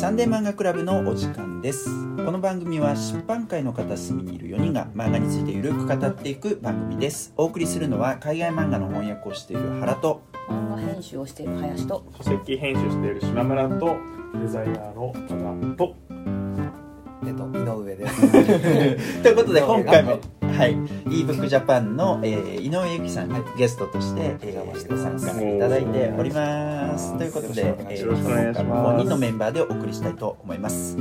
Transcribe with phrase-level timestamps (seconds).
[0.00, 1.90] サンデー漫画クラブのお時間です。
[2.16, 7.34] この番組は出版界の片隅にいる4人が漫画についてゆるく語っていく番組です。
[7.36, 13.98] お送りするのは海外漫画の翻訳をしている原と漫画編集をしている林と書籍編集している島村と
[14.40, 15.94] デザイナーの加賀と。
[17.26, 18.32] えっと井上です。
[19.22, 20.18] ということで今回も
[20.60, 20.74] はい。
[20.74, 27.16] ebook Japan の、えー、井上由紀さんにゲストとして、えー、ご参加いただいております。
[27.16, 30.98] ということで、え今回も5人のメンバーでお送りしたいと思います。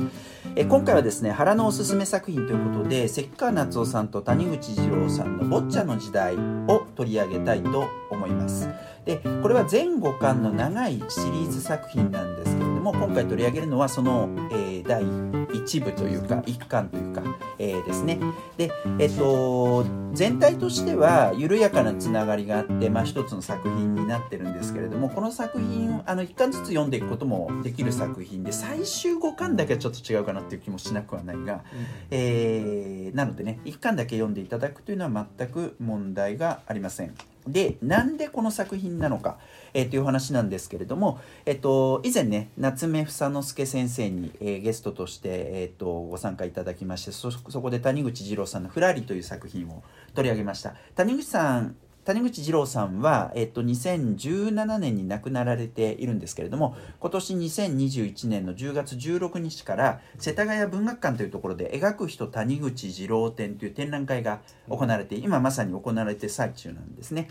[0.55, 6.35] えー今回はですね原のおすすめ作品ということで関川夏夫さんと谷口二郎さんの「坊ちゃんの時代」
[6.67, 8.69] を取り上げたいと思います。
[9.05, 17.21] でこれは全5巻の長いシリーズ作品なんですけれども今回取り上げるのはその、えー第1部というか1巻というか、
[17.59, 18.19] えーですね
[18.57, 31.63] でえっと全体としては緩やかなつながりがあって、まあ、一つの作品になってるんですけれどもこの作品をあの1巻ずつ読んでいくこともできる作品で最終5巻だけはちょっと違うかなっていう気もしなくはないが、
[32.09, 37.13] えーなのでね1巻だけ読んでいただくというのは全く問題がありません。
[37.51, 39.37] でなんでこの作品なのか、
[39.73, 49.83] えーという話なんですけれども、えっと以前ね夏目房之助先生に、えーゲストとして、えー、とご参加いただきましてそそこで谷口二郎さんの「ふらり」という作品を
[50.13, 50.75] 取り上げました。
[50.95, 51.75] 谷口さん
[52.09, 67.29] 谷口二郎さんは、えっと、2017年に亡くなられているんですけれども今年2021年の10月16日から世田谷文学館というところで描く人谷口二郎展という展覧会が行われて今まさに行われて最中なんですね。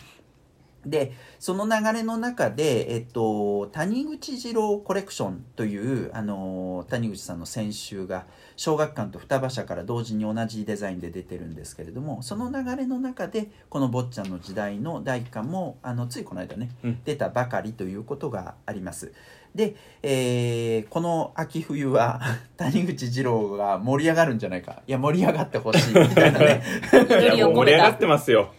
[0.90, 19.12] でその流れの中で、えっと、谷口二郎コレクションというあの谷口さんの先週が小学館と双葉社から同時に同じデザインで出てるんですけれどもその流れの中でこの「坊ちゃんの時代」の第1巻もあのついこの間ね、うん出たばかりということがあります。
[19.54, 22.20] で、えーこの秋冬は
[22.56, 24.82] 谷口二郎が盛り上がるんじゃないか。
[24.86, 26.62] いや盛り上がってほしいみたいなね。
[27.34, 28.52] いやもう盛り上がってますよ。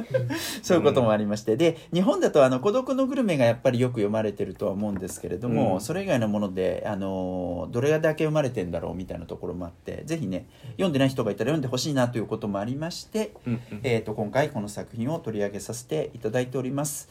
[0.62, 5.80] そういうこともありまして、で日本だとあの「孤独のグルメ」がやっぱりよく読まれてるとは思うんですけれども、うん。
[5.80, 13.80] それ以外のものであのどれだけ読まれてんだろうみたいなところもあってぜひね読んでない人がいたら読んでほしいなということもありまして、うんうん。
[13.82, 17.08] えー、と今回この作品を取り上げさせていただいております。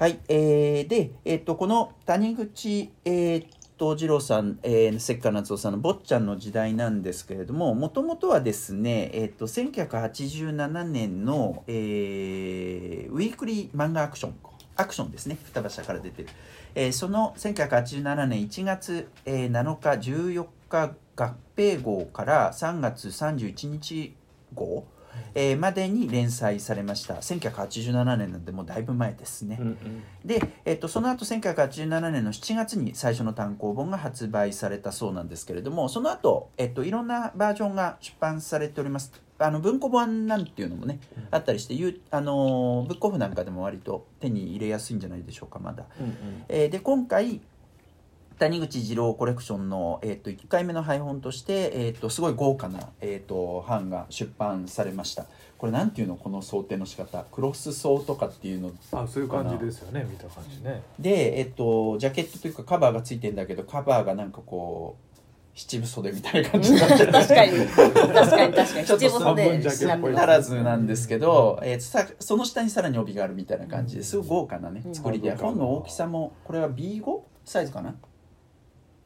[0.00, 3.46] はい、えーで、えー、とこの谷口、えー、
[3.76, 14.34] と二郎さん、えー、関川夏夫さんの「坊ちゃんの時代」なんですけれどももともとはですね、えー、と1987年の、えーウィークリー漫画アクション
[14.74, 16.28] アクションですね双葉社から出てる、
[16.74, 24.16] えーその1987年1月、えー7日14日合併号から3月31日
[24.54, 24.86] 号、
[25.34, 27.14] えーまでに連載されました。
[27.14, 30.02] 1987年なんでもうだいぶ前ですね、うんうん。
[30.24, 39.12] で、えっと、その後1987年の7月に最初の単行本が発売されたそうなんですけれどもその後、えっといろんなバージョンが出版されております。
[39.38, 41.00] あの文庫本なんていうのもね、
[41.30, 46.44] あったりしてゆあのブックオフなんかでも割と手に入れやすいんじゃないでしょうかまだ、うん。
[46.48, 47.40] えーで今回
[48.40, 55.26] 谷口二郎コレクションの、えー、と1回目の配本として、えー、とすごい豪華な、えー、と版が出版されました。
[55.58, 57.22] これなんていうのこの想定の仕方？
[57.30, 58.72] クロス層とかっていうの？
[58.92, 60.06] あそういう感じですよね。
[60.10, 60.82] 見た感じね。
[60.98, 65.10] で、えっと、ジャケットというかカバーがついてんだけどカバーがなんかこう
[65.54, 67.12] 七分袖みたいな感じになってる。
[67.12, 67.66] 確かに。
[67.66, 67.84] 確
[68.30, 68.86] かに確かに。
[68.86, 74.94] ちょっと七分袖半分ジャケならずなんですけど、えーさその下にさらに帯があるみたいな感じですごい豪華なねうん。
[74.94, 75.28] 作りで。
[75.28, 75.36] うん。
[75.36, 77.02] 本の大きさもこれは B5
[77.44, 77.96] サイズかな、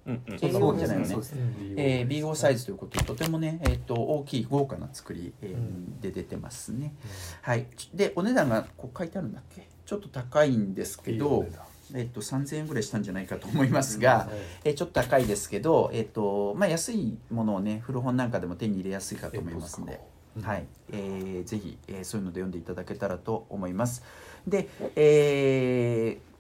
[0.07, 0.39] うんうん。
[0.39, 1.09] そんなもんじゃないよね。
[1.09, 1.41] そうですね。
[1.77, 5.55] えー、B5 サイズということでとてもね、えー、と大きい豪華な作り、え
[6.01, 6.95] で出てますね。
[7.43, 7.67] はい。
[7.95, 9.67] でお値段がこう書いてあるんだっけ？
[9.87, 11.47] ちょっと高いんですけど
[11.93, 14.29] えっと、3000円ぐらいしたんじゃないかと思いますが、
[14.65, 20.01] えーちょっと高いですけど、えっとまあ、安いものをね古本なんかでも手に入れやすいかと思いますので、
[20.43, 20.67] はい。
[20.91, 24.03] えーぜひ、えーそういうので読んでいただけたらと思います。
[24.49, 26.34] で、えー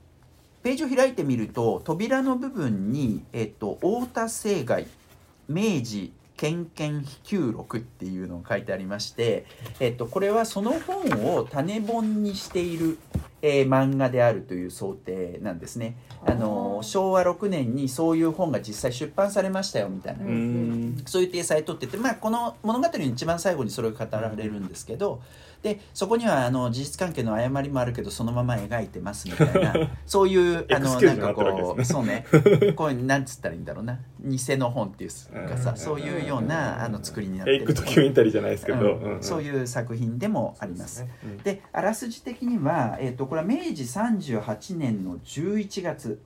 [0.65, 4.87] ページを開いてみると扉の部分に、えっと太田青害
[5.47, 9.45] 明治献献飛球録っていうのが書いてありまして、
[9.79, 12.99] えっと、これはその本を種本にしている、
[13.43, 15.97] えー漫画であるという想定なんですね。
[16.27, 20.25] あの昭和6年にそういう本が実際出版されましたよみたいな、
[21.05, 25.21] そういう体裁取ってて、まあ、この物語の一番最後にそれが語られるんですけど、
[25.65, 29.75] でそこにはあの事実関係の誤りもあるけどそのまま描いてますみたいな
[30.05, 32.27] そういうあのなんかこうですそうね。
[32.77, 33.99] こういうなんつったらいいんだろうな。
[34.23, 35.77] 偽の本っていうかさうん。
[35.79, 37.63] そういうようなあの作りになってる。
[37.63, 39.23] エドキュメンタリーじゃないですけど、うん。
[39.23, 41.07] そうういう作品でもあります。
[41.27, 41.39] ん。
[41.39, 46.21] であらすじ的には、えー、とこれは明治38年の11月、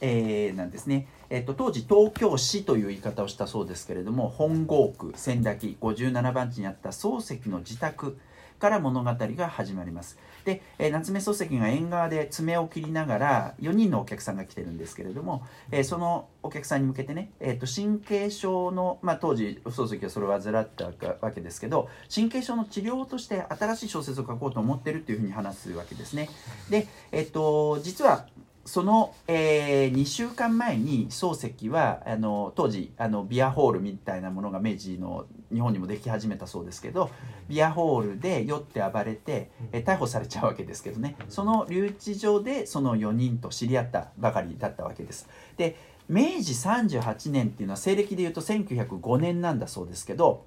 [0.00, 8.16] えーなんですね、えっと当時東京市という言い方をしたそうですけれども本郷区千駄木57番地にあった漱石の自宅
[8.64, 26.28] から物語が始まりますで、えー夏目漱石が縁側で爪を切りながら4人のお客さんが来てるんですけれども、えーそのお客さんに向けてね、えー、と神経症の、まあ、当時漱石はそれを患ったわけですけど神経症の治療として新しい小説を書こうと思ってるっていうふうに話すわけですね。
[26.68, 28.26] で、えっと実は
[28.64, 37.10] その、え2週間前に漱石はあの当時あのビアホールみたいなものが明治の日本にもでき始めたそうですけど
[37.48, 45.28] ビアホールで酔って暴れて、え逮捕されちゃうわけですけどねその留置場でその4人と知り合ったばかりだったわけです。
[45.56, 45.76] で
[46.08, 50.44] 明治38年っていうのは西暦でいうと1905年なんだそうですけど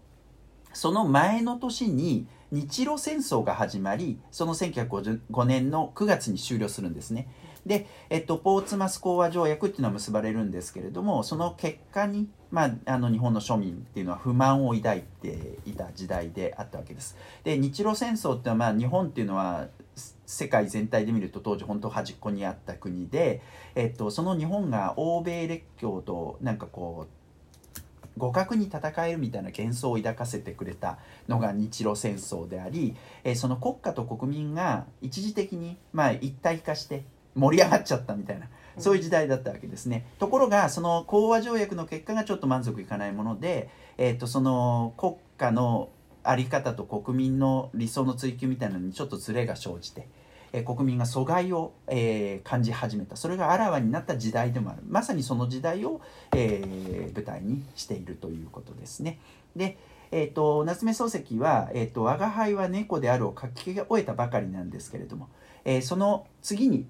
[0.74, 7.28] その前の年に日露戦争が始まりその1905年の9月に終了するんですね。
[7.68, 17.18] で、えっと、ポーツマス講和条約っていうのは結ばれるんですけれどもその結果に、まあ、あの日本の庶民っていうのは不満を抱いていた時代であったわけです。
[17.44, 19.68] で日露戦争っていうのは、まあ、日本っていうのは
[20.25, 23.42] 世界全体で見ると当時本当端っこにあった国で、
[23.75, 27.18] えっと、その日本が欧米列強となんかこう
[28.19, 30.98] 互角に戦えるみたいな幻想を抱かせてくれた
[31.28, 37.04] のが日露戦争であり、えその国家と国民が一時的に、まあ、一体化して
[37.38, 38.48] 盛り上がっちゃったみたいな
[38.78, 40.06] そういう時代だったわけですね。
[40.19, 45.89] ところがその講和条約の結果がちょっと満足いかないもので、えー、とその国家の
[46.24, 50.07] 在り方と国民の理想の追求みたいなのにちょっとズレが生じて、
[50.54, 56.01] えー国民が阻害を、えー感じ始めたそれがあらわになった時代でもあるまさにその時代を、
[56.36, 59.19] えー舞台にしているということですね。
[59.56, 59.78] で
[60.10, 65.28] えー、と夏目漱石は「えー、と我が輩は猫である」を書き終えたばかりなんですけれども、
[65.66, 66.86] えーその次に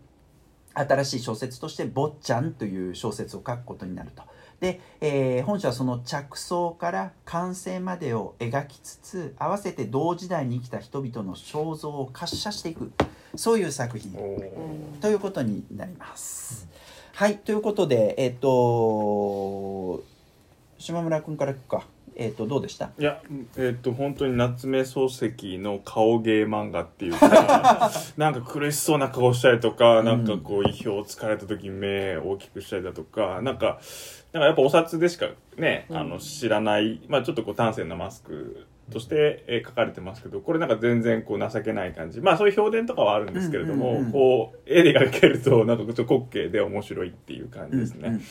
[0.80, 4.24] 新しい小説として「坊ちゃん」という小説を書くことになると。
[4.60, 12.92] で、えー本書はその着想から完成までを描きつつ合わせて同時代に生きた人々の肖像を滑車していく
[13.36, 14.14] そういう作品
[15.00, 16.68] ということになります。
[17.14, 20.04] はいということでえっ、と
[20.78, 21.86] 島村君からいくか。
[22.20, 22.90] えっ、とどうでした？
[22.98, 23.22] いや
[23.58, 33.80] えっと本当に夏目漱石の顔芸漫画っていうか なんか苦しそうな顔したりとか、なんかこう意表をつかれた時に目大きくしたりだとかなんか
[34.34, 35.28] なんかやっぱお札でしか
[35.58, 42.22] ね、あの知らない、まあ、ちょっとこう端正なマスクとして、えー書かれてますけどこれなんか全然こう情けない感じ。
[42.22, 44.12] まあそういう表現とかはあるんですけれども、うんうんうん。
[44.12, 48.02] こう絵で描けると なんかちょっと滑稽で面白いっていう感じですね。
[48.08, 48.22] うんうん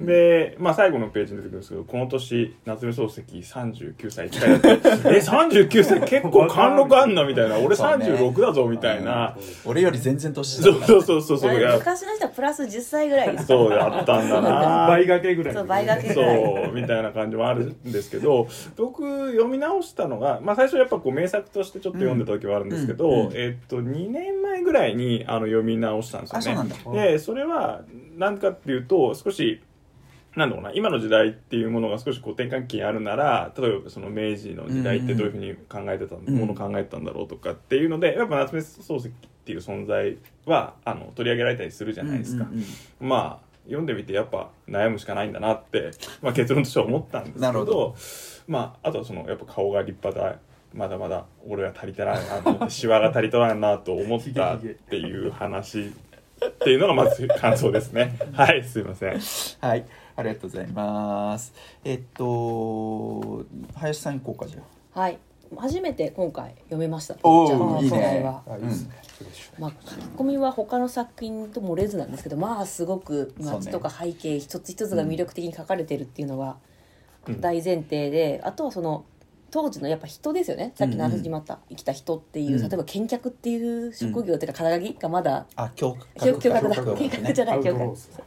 [0.00, 4.68] うんで、まあ、最後のページに出てくるんですけどこの年夏目漱石39歳近いだって
[5.08, 7.58] え39歳結構貫禄あんなみたいな。
[7.58, 9.36] 俺そうね36だぞみたいな。
[9.64, 14.86] 俺より全然年そそうそうそうそう昔の人はプラス10歳ぐらいですそうだったんだな。
[14.88, 15.54] 倍掛けぐらい。
[15.54, 16.42] そう倍掛けぐらい。
[16.42, 18.46] そうみたいな感じもあるんですけど
[18.76, 26.72] 僕読み直したのが、まあ、最初やっぱこう名作としてちょっと読んでた時はあるんですけど、うんうんえっと2年前ぐらいにあの読み直したんですよね。
[26.92, 27.82] でそれは
[28.16, 29.60] 何かっていうと少し
[30.36, 36.34] なんだろうな今の時代っていうものが少しこう転換期にあるなら例えばその明治の時代ってどういうふうに考えてた、ん。
[36.34, 39.10] ものを考えてたんだろうとかっていうのでやっぱ夏目漱石っ
[39.44, 42.46] ていう存在はあの取り上げられたりするじゃないですか。
[43.00, 45.90] まあ読んでみてやっぱ悩むしかないんだなって、
[46.22, 47.96] まあ、結論としては思ったんですけどなるほど
[48.48, 50.38] まあ、あとはそのやっぱ顔が立派だ
[50.72, 59.20] まだまだ俺は足りてないなと思ってシワが足りとらんなと思ったっていう話っていうのがまず感想ですねはいすいません。
[59.60, 59.86] はい、
[60.16, 61.54] ありがとうございます。
[61.82, 64.60] えっと、林さん行こうかじゃ
[64.94, 65.00] あ。
[65.00, 65.18] はい。
[65.56, 67.16] 初めて今回読めました。
[67.22, 67.90] おーじゃあいいね。
[67.90, 69.02] 今回はあいいですね。
[69.18, 76.54] フレッシュまあ、書き込みは他の作品と漏れずなんですけどまあすごく街とか背景一つ一つが魅力的に書かれてるっていうのがうん
[77.40, 79.04] 大前提で、あとはその
[79.50, 80.72] 当時のやっぱ人ですよね。
[80.74, 82.60] さっきの話にもあった、生きた人っていう、うん。
[82.60, 86.76] 例えば見客っていう職業っていうか肩書きがまだあ、教教教学だ。
[86.76, 87.78] 教見学じゃない教学。
[87.78, 88.24] トローですね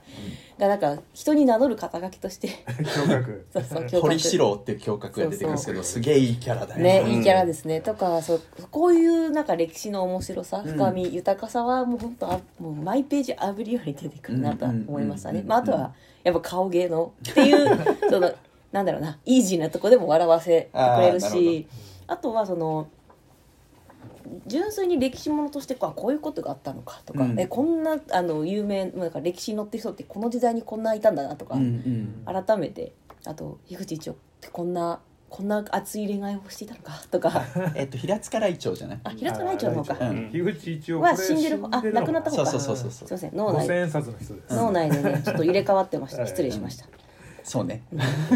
[0.60, 2.50] がなんか人に名乗る肩書きとして。
[2.68, 7.82] 驚愕 そうそう教堀四郎っていう教格が出てくるんですけど、すげえいいキャラだよね、うんいいキャラですね。
[7.82, 15.40] とかそうこういうなんか歴史の面白さうん深み、豊かさはもう本当あもうマイページあぶりより出てくるなとは思いましたね。
[15.40, 15.48] うん。
[15.48, 17.80] まあ、あとはやっぱ顔芸のっていう
[18.10, 18.32] その
[18.72, 21.68] なんだろうなイージーなとこでも笑わせてくれるし
[22.08, 22.88] あとはその
[24.46, 27.40] 純粋に歴史ものとしてこうあこういうことがあったのかとか、うん。
[27.40, 32.44] えこんなあの有名なんか歴史に載ってる人ってこの時代にこんないたんだなとか、うんうん。
[32.46, 32.94] 改めて
[33.26, 35.00] あと樋口一葉ってこんな
[35.30, 37.44] こんな熱い恋愛をしていたのかとか。
[37.74, 39.00] えっと平塚雷鳥じゃない？
[39.04, 40.10] あ平塚雷鳥の方か。
[40.10, 40.30] うん。
[40.32, 42.46] 樋口一応は死んでる方あ亡くなった方か。
[42.52, 43.08] そうそうそうそう。
[43.08, 43.62] すいません脳内。
[43.64, 44.56] 五千円札の人です。
[44.56, 46.20] 脳内でねちょっと入れ替わってました。
[46.22, 46.28] はい。
[46.28, 46.86] 失礼しました
[47.44, 47.84] そうね。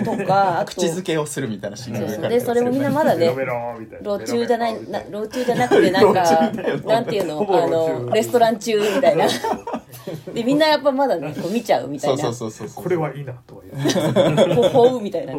[0.03, 0.73] とかあと。
[0.73, 2.29] 口づけをするみたいなシーンそうがそう。
[2.29, 3.27] でそれもみんなまだね
[4.01, 4.99] 路中じゃないな。
[5.03, 6.51] 路中じゃなくてなんか
[6.85, 7.63] なんていうの？
[7.63, 9.27] あのレストラン中みたいな。
[10.33, 12.83] でみんなやっぱまだねこう見ちゃうみたそいうなそうそうそう。
[12.83, 14.53] これはいいなとは言う。
[14.71, 15.33] ほほうみたいな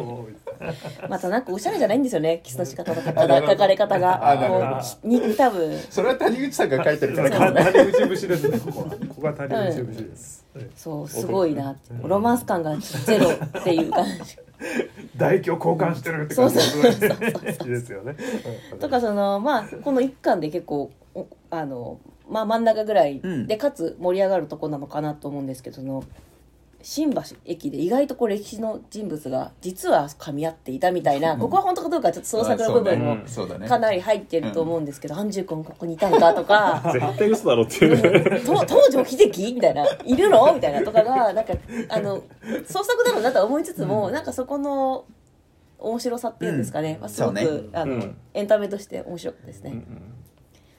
[1.09, 3.13] またなんかおしゃれじゃないんですよねキスの仕方とか書
[3.55, 5.77] かれ方あがうに多分。
[5.89, 7.53] それは谷口さんが書いてるから。
[7.71, 8.85] 谷口節ですねここは。
[8.89, 10.65] ここが谷口節です、はい。
[10.75, 11.75] そうすごいな。
[12.03, 14.37] ロマンス感がゼロっていう感じ。
[15.13, 16.55] 唾液を交換してるって感じ。
[17.69, 18.15] ですよね。
[18.79, 23.47] とかそのまあこの一巻で結構おあのまあ真ん中ぐらいうん。
[23.47, 26.03] でかつ盛り上がるとこなのかなと思うんですけどその
[26.87, 33.67] 新橋駅で意外とこう歴史の人物が実は噛み合っていたみたいなここは本当かどうかちょっと創作の部分もそうだね。
[33.67, 37.91] かなり入ってると思うんですけど、アンジュ君ここにいたんかとか 絶対嘘だろってい
[38.39, 39.83] うと東条英機みたいな。
[40.05, 40.53] いるの？
[40.53, 41.53] みたいなとかがなんか
[41.89, 42.21] あの
[42.67, 45.05] 創作だろうなとは思いつつも、なんかそこの
[45.79, 46.99] 面白さっていうんですかね、うん。
[47.01, 47.47] まあ、すごく、ね。
[47.73, 48.17] あの、うん。
[48.35, 50.13] エンタメとして面白かったですね、うん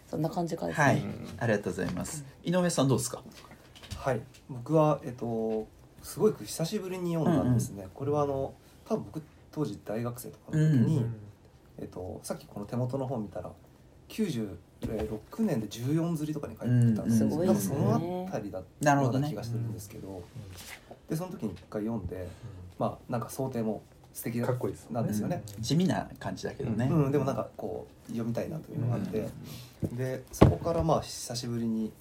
[0.09, 1.03] そんな感じかですね、はい。
[1.39, 2.25] ありがとうございます。
[2.45, 3.25] 井上さんどうですか？
[3.97, 4.21] はい。
[4.49, 5.67] 僕はえっと
[6.07, 8.55] すごい久しぶりに読んだんですね、これはあの
[8.89, 11.17] 多分僕当時大学生とかの時に、うん
[11.79, 13.51] えっと、さっきこの手元の本見たら
[14.09, 14.57] 96
[15.41, 17.55] 年で14釣りとかに書いてたんですよ、うんね。
[17.57, 20.23] そのあたりだったようなるほどねな気がしてるんですけど。
[21.11, 22.29] でその時に一回読んで
[22.79, 23.83] まあなんか想定も
[24.13, 26.89] 素敵かっこいいですなんですよね、地味な感じだけどね。
[26.89, 29.29] うん、でもなんかこう読みたいなというのがあって、
[29.93, 31.93] でそこからまあ久しぶりに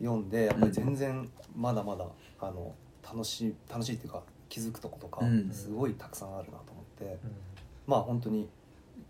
[0.00, 2.06] 読んでやっぱり全然まだまだ
[2.40, 5.50] あの楽しい楽しいっていうか気づくとことかうん。
[5.50, 7.18] すごいたくさんあるなと思って、
[7.86, 8.48] まあ本当に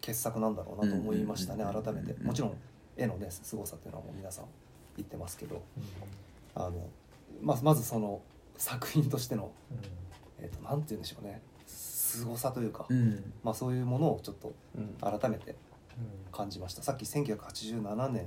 [0.00, 1.82] 傑作なんだろうなと思いましたね、うん。
[1.82, 2.12] 改めて。
[2.12, 2.26] うん。
[2.26, 2.56] もちろん
[2.96, 4.44] 絵のね凄さっていうのはもう皆さん
[4.96, 5.62] 言ってますけど
[6.54, 6.88] あの
[7.40, 8.20] ままずその
[8.56, 9.50] 作品としての、
[10.38, 11.40] えー、となんて言うんでしょうね。
[11.66, 13.32] 凄さというか、うん。
[13.42, 14.94] まあ、そういうものをちょっとうん。
[15.00, 15.56] 改めて
[16.30, 16.82] 感じました。
[16.82, 18.26] さっき1987年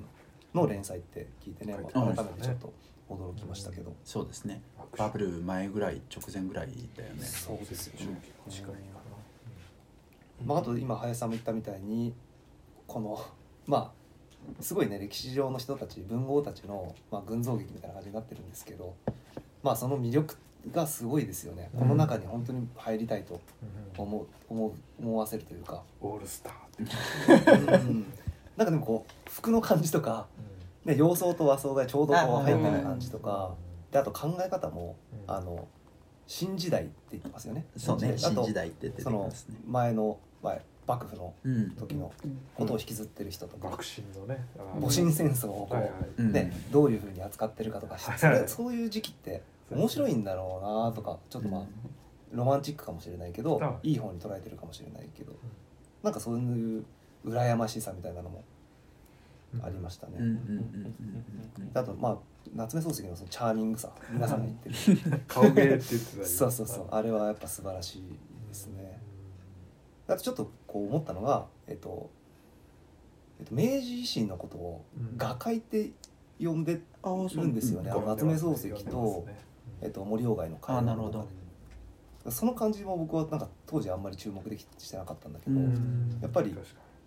[0.54, 2.74] の連載って聞いてね、改めてちょっと
[3.10, 4.62] 驚きましたけど、そうですね。
[4.98, 7.24] バブル前ぐらい直前ぐらいだよね。
[7.26, 8.76] そうですよね、近いか
[10.46, 12.14] まあ、あと今林さんも言ったみたいに
[12.88, 13.26] この
[13.66, 13.94] ま
[14.60, 18.96] あすごいね歴史上の人たち文豪たちの、まあ、群像劇みたいな感じになってるんですけど
[19.64, 20.36] まあその魅力
[20.72, 23.40] がすごいですよね、この中に本当に入りたいとな
[23.98, 26.54] 思う思う思わせるというか、オールスター
[27.64, 27.94] ってう。
[27.94, 28.06] ん。
[28.58, 30.26] なんかでもこう服の感じとか、
[30.86, 33.56] ね、洋装と和装がちょうどこう入ってる感じとか
[33.92, 34.96] であと考え方も、
[35.28, 35.34] うん。
[35.34, 35.68] あの
[36.28, 37.66] 新時代って言ってますよね。
[37.78, 38.14] そうね。
[38.18, 39.56] 新時代ってそのますね。
[39.68, 41.72] 前の前幕府のうん。
[41.72, 42.40] 時のうん。
[42.56, 44.46] ことを引きずってる人とか、幕臣のね。
[44.80, 45.78] 戊辰戦争をこ
[46.18, 52.38] う、ね、どういうふうに扱ってるかとか、はいそれそういう時期って面白いんだろうなとかちょっとまあ、うん。
[52.38, 55.32] ロマンチックかもしれないけど、はいいい方に捉えてるかもしれないけど、
[56.04, 56.84] なんかそういう
[57.26, 58.44] 羨ましさみたいなのも
[59.64, 60.14] ありましたね。
[60.20, 60.38] うんうんうん
[61.60, 62.18] うんあとまあ
[62.54, 64.70] 夏目漱石のそのチャーミングさ 皆さんが言って
[65.10, 65.22] る。
[65.28, 66.26] 顔芸って言ってたり。
[66.26, 66.88] そうそうそう。
[66.92, 68.04] あれはやっぱ素晴らしい
[68.48, 69.02] ですね。
[70.08, 72.10] あとちょっとこう思ったのがえっと、
[73.40, 75.18] えっと、明治維新のことをうん。
[75.18, 75.92] 画界って
[76.40, 77.44] 呼んでああそう。
[77.44, 79.26] るんですよね、あの夏目漱石と、
[79.82, 81.28] えっと、森鴎外の会あなるほど。
[82.30, 86.20] その感じも僕はなんか当時あんまり注目できしてなかったんだけど、うん。
[86.22, 86.56] やっぱり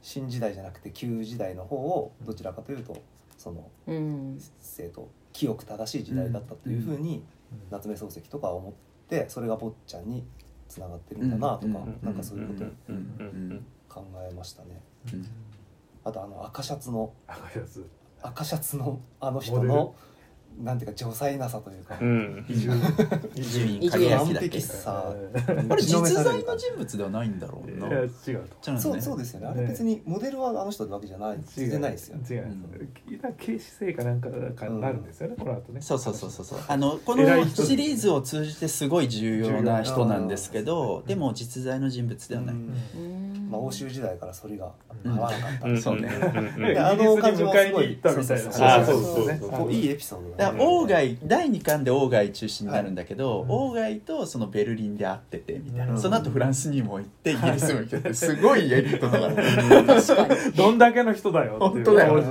[0.02, 3.02] 新時代じゃなくて旧時代の方をどちらかというと
[3.36, 4.38] そのうん。
[4.60, 7.24] 生と清く正しい時代だったというふうに
[7.70, 8.72] 夏目漱石とかは思っ
[9.08, 10.24] てそれが坊ちゃんに
[10.68, 11.98] つながってるんだなとか、うん。
[12.02, 12.64] なんかそういうこと
[13.88, 14.80] 考えましたね。
[15.12, 15.26] うん。
[16.04, 17.86] あとあの赤シャツの赤いやつ
[18.22, 19.94] 赤シャツのあの人の
[20.62, 22.44] なんていうか女才なさというか、うん。
[22.48, 22.76] 伊集院
[23.36, 25.14] 伊集院完影明だっけ璧さ。
[25.70, 27.86] あれ実在の人物ではないんだろうな。
[27.88, 28.10] 違う
[28.78, 29.46] そうそうですよね。
[29.46, 31.38] あれ別にモデルはあの人ってわけじゃない。
[31.54, 32.24] 全然ないですよね。
[32.28, 32.46] 違う。
[33.38, 35.80] 警視正かなんかかなるんですよねこの後ね。
[35.80, 36.58] そうそうそうそうそう。
[36.66, 37.58] あのこ偉い人。
[37.58, 42.54] のシリーズを通じてすごい重要な人なんですけどでも実在の人物ではない、
[43.48, 44.70] まあ、欧州時代からそれが
[45.04, 45.12] うん。
[45.12, 45.72] 合わなかった、う。
[45.72, 45.80] ん。
[45.80, 46.08] そうね。
[46.76, 49.72] あの感じもすごいイギリスに迎えに行ったみたいそうそうそうこう。
[49.72, 50.58] いいエピソードだね。
[50.88, 54.00] 外第2巻で鴎外中心になるんだけど、はい。
[54.00, 60.38] とそのベルリンで会っててみたいな、うんその後フランスにも行ってイギリスも行っててすごいエリートだから。
[60.56, 62.24] どんだけの人だよっていう本当だよ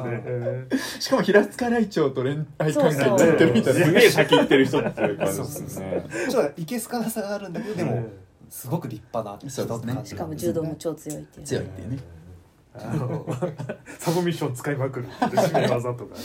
[0.72, 3.86] えしかも平塚雷鳥と恋愛関係になってるみたいな。
[3.86, 8.04] すげえ先行ってる人っていう感じですねちょっといけすかなさがあるんだけどでも、
[8.50, 11.46] すごく立派な人って感じしかも柔道も超強いっていう。
[11.46, 12.00] 強いっていうね。
[12.74, 13.26] あの
[14.00, 16.22] サブミッション使いまくるって締め技とかね。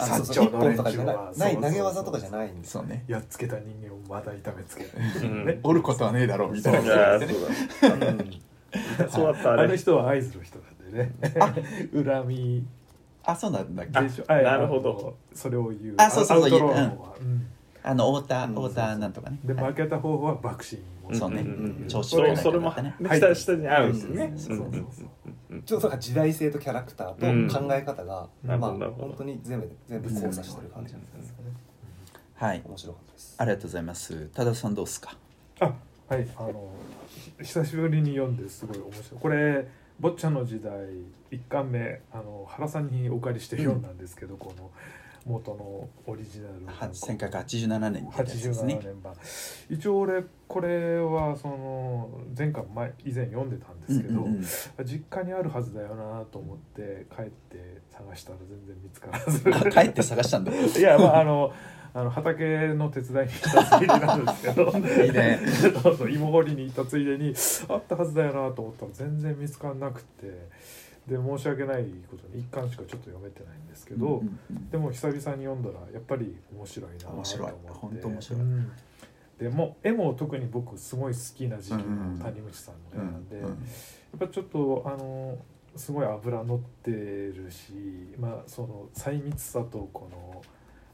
[0.00, 1.56] あそうそう一本とかじゃない。
[1.56, 3.04] 投げ技とかじゃないんですそうね。
[3.08, 4.90] やっつけた人間をまだ痛めつける
[5.22, 5.44] うん。
[5.44, 6.92] ねおることはねえだろうみたいいな。
[6.94, 7.28] やそう
[8.98, 11.12] だそうだったあれあの人は合図の人なんでね。
[12.04, 12.64] 恨み。
[13.24, 13.92] あそうなんだっけ？
[14.28, 15.16] なるほど。
[15.34, 15.94] それを言う。
[15.96, 16.74] あそうそうそう
[17.90, 19.38] あの太田うん太田なんとかね。
[19.46, 19.56] はい。
[19.56, 21.44] で負けた方は爆心をそうね。
[21.88, 24.82] 調子それそれもがねね下下に合うんですよねそうそうそう
[25.50, 25.54] う。
[25.56, 31.34] んちょっとなんか時代性とキャラクターと考え方が、うんまあ本当に全部全部交差してる感じなんですね。
[32.34, 32.62] はい。
[32.64, 33.34] 面白かったです。
[33.38, 34.28] ありがとうございます。
[34.34, 35.16] 多田さんどうですか？
[35.60, 35.64] あ
[36.08, 36.28] はい。
[36.36, 36.68] あの
[37.08, 39.20] ひ久しぶりに読んですごい面白い。
[39.20, 39.66] これ
[39.98, 40.72] 「坊ちゃんの時代」
[41.30, 44.70] 一巻目あの原さんにお借りして読んだんですけど、この
[45.28, 49.14] 元のオリジナルは1987年です87ね年版。
[49.68, 54.44] 一応俺これはその前回前以前読んでたんですけど、うんうんうん。
[54.84, 59.68] 実家にあるはずだよなと思って帰って探したら全然見つからず。
[59.78, 60.52] あ帰って探したんだ。
[60.56, 61.52] いやまああの
[61.94, 64.70] あの畑の手伝いに行ったついでなんですけど。
[65.04, 65.40] いいね。
[66.10, 67.34] 芋掘りに行ったついでに
[67.68, 70.48] あったはずだよなと思ったら全然見つからなくて
[71.08, 74.70] で申し訳ないことに一巻しかちょっと読めてないんですけど、うんうんうん。
[74.70, 77.38] でも久々に読んだらやっぱり面白いなと思って。
[77.38, 77.52] 面白い。
[77.66, 78.40] 本当面白い。
[78.40, 78.72] うん。
[79.38, 83.42] でも絵も特に僕すごい好きな時期の谷口さんのうん絵なんで、うん
[84.10, 85.36] やっぱちょっとあの
[85.76, 90.42] すごい脂乗ってるしまあその細密さとこの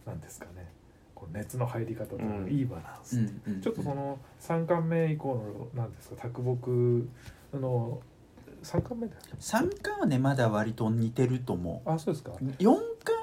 [0.04, 0.68] なんですかね
[1.14, 5.36] こう熱の入り方とのいいバランス、うんうんちょっとその3巻目以降
[5.74, 7.08] のなんですか卓木
[7.54, 8.02] の
[8.64, 12.32] 3巻目だ三巻はねまだ割と似てると思あそうですか。
[12.32, 13.14] う四巻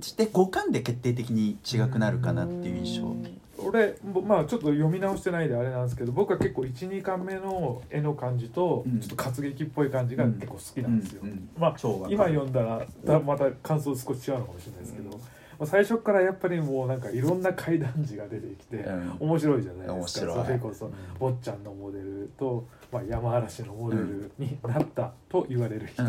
[0.00, 3.14] して五巻で決定的に違くなるかなっていう印象。
[3.58, 8.98] 俺ぼまあちょっと読み直してないであれなんですけど僕は結構12巻目の絵の感じとうん。
[9.00, 11.22] ちょっと活劇っぽい感じが結構好きなんですよ、
[11.58, 11.76] まあ
[12.08, 15.18] 今読んだらだまた感想少し違うのかもしれないですけど、まあ、
[15.64, 19.16] 最初からやっぱりもうなんかいろんな怪談児が出てきてうん。
[19.20, 20.44] 面白いじゃないですか。
[20.44, 26.02] それこそ坊ちゃんのモデルと、まあ、山嵐のモデルになったと言われる人、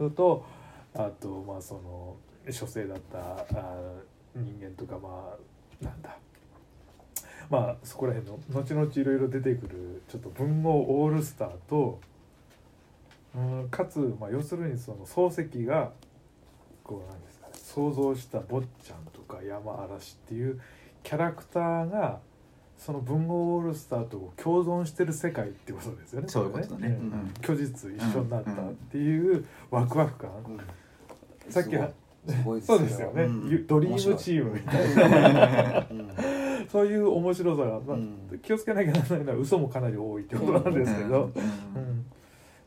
[0.00, 0.10] うん。
[0.12, 0.44] と
[0.94, 2.16] あとまあその
[2.50, 3.76] 書生だったあ
[4.34, 5.34] 人間とかま
[5.82, 6.16] あなんだ。
[7.50, 12.00] まあそこら辺の後々いろいろ出てくるちょっと文豪オールスターと、
[13.34, 15.92] うん、かつ、まあ、要するにその漱石が
[16.84, 17.20] こうなん
[17.74, 20.58] 想像した坊ちゃんとか山嵐っていう
[21.02, 22.20] キャラクターが
[22.78, 26.28] その文豪オールスターと共存してる世界ってことですよね。
[26.28, 26.88] そういうことだね。
[26.88, 27.34] れうん。
[27.42, 28.54] 虚実一緒になったっ
[28.90, 30.60] ていうワクワク感、うん
[31.50, 31.70] さっき
[32.62, 35.86] そうですよね、うんゆドリームチームみたいな。
[35.90, 38.40] うんそういう面白さが、まあうん。
[38.42, 41.30] 気をつけなきゃならないのは嘘もかなり多いってことなんですけど、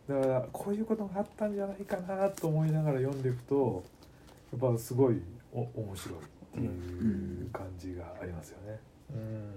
[0.10, 0.16] うん。
[0.16, 0.22] うん。
[0.22, 3.84] だからこういうことがあったんじゃないかなと思いながら読んでいくと
[4.52, 5.22] やっぱすごい
[5.54, 6.22] お面白いっ
[6.54, 8.80] ていう感じがありますよね。
[9.14, 9.52] うん、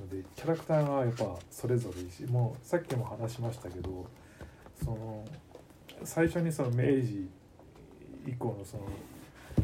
[0.00, 4.06] のでキャラクターがやっぱそれぞれいいしもうさっきも話しましたけど
[4.82, 5.24] その
[6.04, 7.28] 最初にその明治
[8.26, 8.84] 以降のその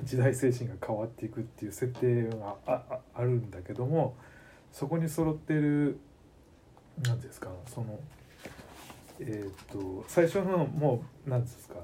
[0.04, 4.16] 時代精神が変わっていくっていう設定があああるんだけども
[4.72, 5.98] そこに揃ってる
[7.02, 8.00] 何ですかその
[9.20, 11.74] えっ、と最初のもう何ですか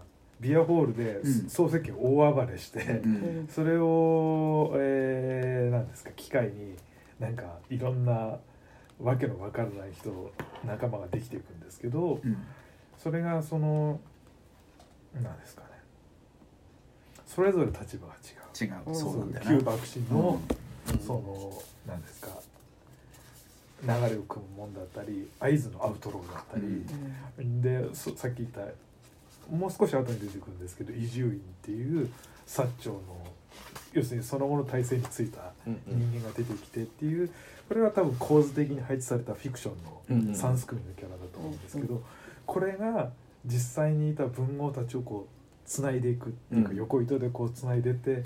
[0.41, 1.47] ビアホールでうん。
[1.47, 3.03] 漱石大暴れして、
[3.49, 6.77] それを、えー、なんですか機会に
[7.19, 8.39] なんかいろんな
[9.01, 10.33] わけのわからない人
[10.65, 12.37] 仲間ができていくんですけどうん。
[12.97, 14.01] それがその
[15.15, 15.69] なんですかね。
[17.27, 18.89] それぞれ立場が違う。
[18.89, 18.95] 違う。
[18.95, 20.41] そうなんだよ旧な幕臣の、
[20.93, 20.99] うん。
[20.99, 22.29] そのなんですか
[23.83, 26.85] 流れを組むもんだったり合図のアウトローだったり、
[27.61, 28.63] でそさっき言った
[29.51, 32.11] もう少し後に出てくるんですけど伊集院っていう
[32.47, 32.99] 薩長の
[33.93, 37.31] 要するにその後の体制についたうん人間が出てきてっていう
[37.69, 42.03] これは多分構図的に配置されたフィクションのうんうん3すくみのキャラだと思うんですけど、
[42.47, 43.11] これが
[43.45, 46.77] 実際にいた文豪たちをこうつないでいくっていうか、うん。
[46.77, 48.25] 横糸でこうつないでって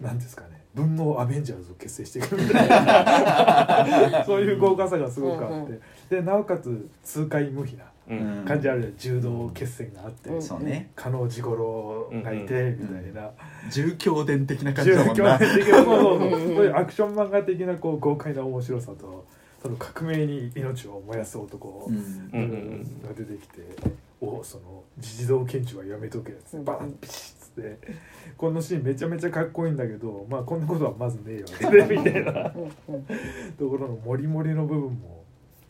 [0.00, 8.44] 何ですかね文豪アベンジャーズを結成していくみたいな そういう豪華さがすごくあって、でなおかつ痛快無比なうん。
[8.44, 9.20] 感じあるじゃん。
[9.20, 10.90] 柔道決戦があって、うんそうね。
[10.96, 13.30] 加納治五郎がいてみたいな。
[13.70, 15.38] 重強伝的な感じ宗だもんな。
[15.38, 16.16] 教的なそうそうそう。
[16.16, 19.26] うんうんそういうアクション漫画的なこう豪快な面白さと
[19.62, 21.96] その革命に命を燃やす男うん。
[21.96, 23.62] うんうんが出てきて
[24.20, 27.78] 「おその自動検知はやめとけ」っつってバンピシッつって。
[28.36, 31.46] このシーンめちゃめちゃかっこいいんだけどまあこんなことはまずねえよ
[31.86, 32.52] ね みたいな。
[32.54, 32.94] うん。
[32.94, 33.04] うん。
[33.58, 35.24] ところのモリモリの部分も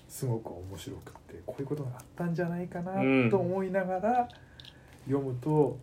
[0.08, 3.30] すごく面白くてこういうことがあったんじゃないかなうん。
[3.30, 4.28] と思いながら
[5.06, 5.78] 読むと、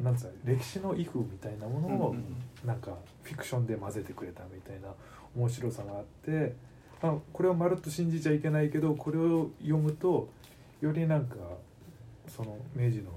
[0.00, 2.16] なんつうの歴史の威風みたいなものを
[2.64, 4.88] なんかフィクションで混ぜてくれたみたいな
[5.36, 6.54] 面白さがあって、
[7.02, 10.28] まあ、これをまるっと信じちゃいけないけどこれを読むと
[10.80, 11.36] よりなんか
[12.28, 13.10] その明治の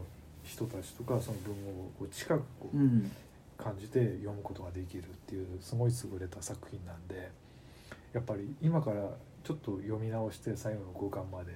[0.43, 3.11] 人たちとかその文豪をこう近くこううん。
[3.55, 7.31] 感じて読むことができるっていうすごい優れた作品なんで
[8.11, 9.09] やっぱり今から
[9.43, 11.51] ちょっと読み直して最後の5巻まで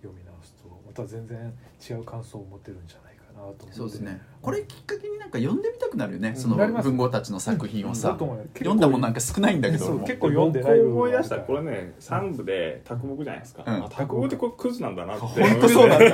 [0.00, 1.52] 読み直すとまた全然
[1.90, 4.20] 違う感想を持てるんじゃないかなと思ってそうですね。
[4.42, 8.18] これきっかけになんか読んでみたくなるよねその文豪たちの作品をさ。
[8.58, 9.98] 読んだもんなんか少ないんだけど。
[10.00, 10.80] 結構読んでない。
[10.80, 13.82] 思い出したこれね3部で卓木じゃないですか、うん。
[13.88, 15.24] 木ってこれクズなんだなって。
[15.24, 16.06] 本当そうなんだ。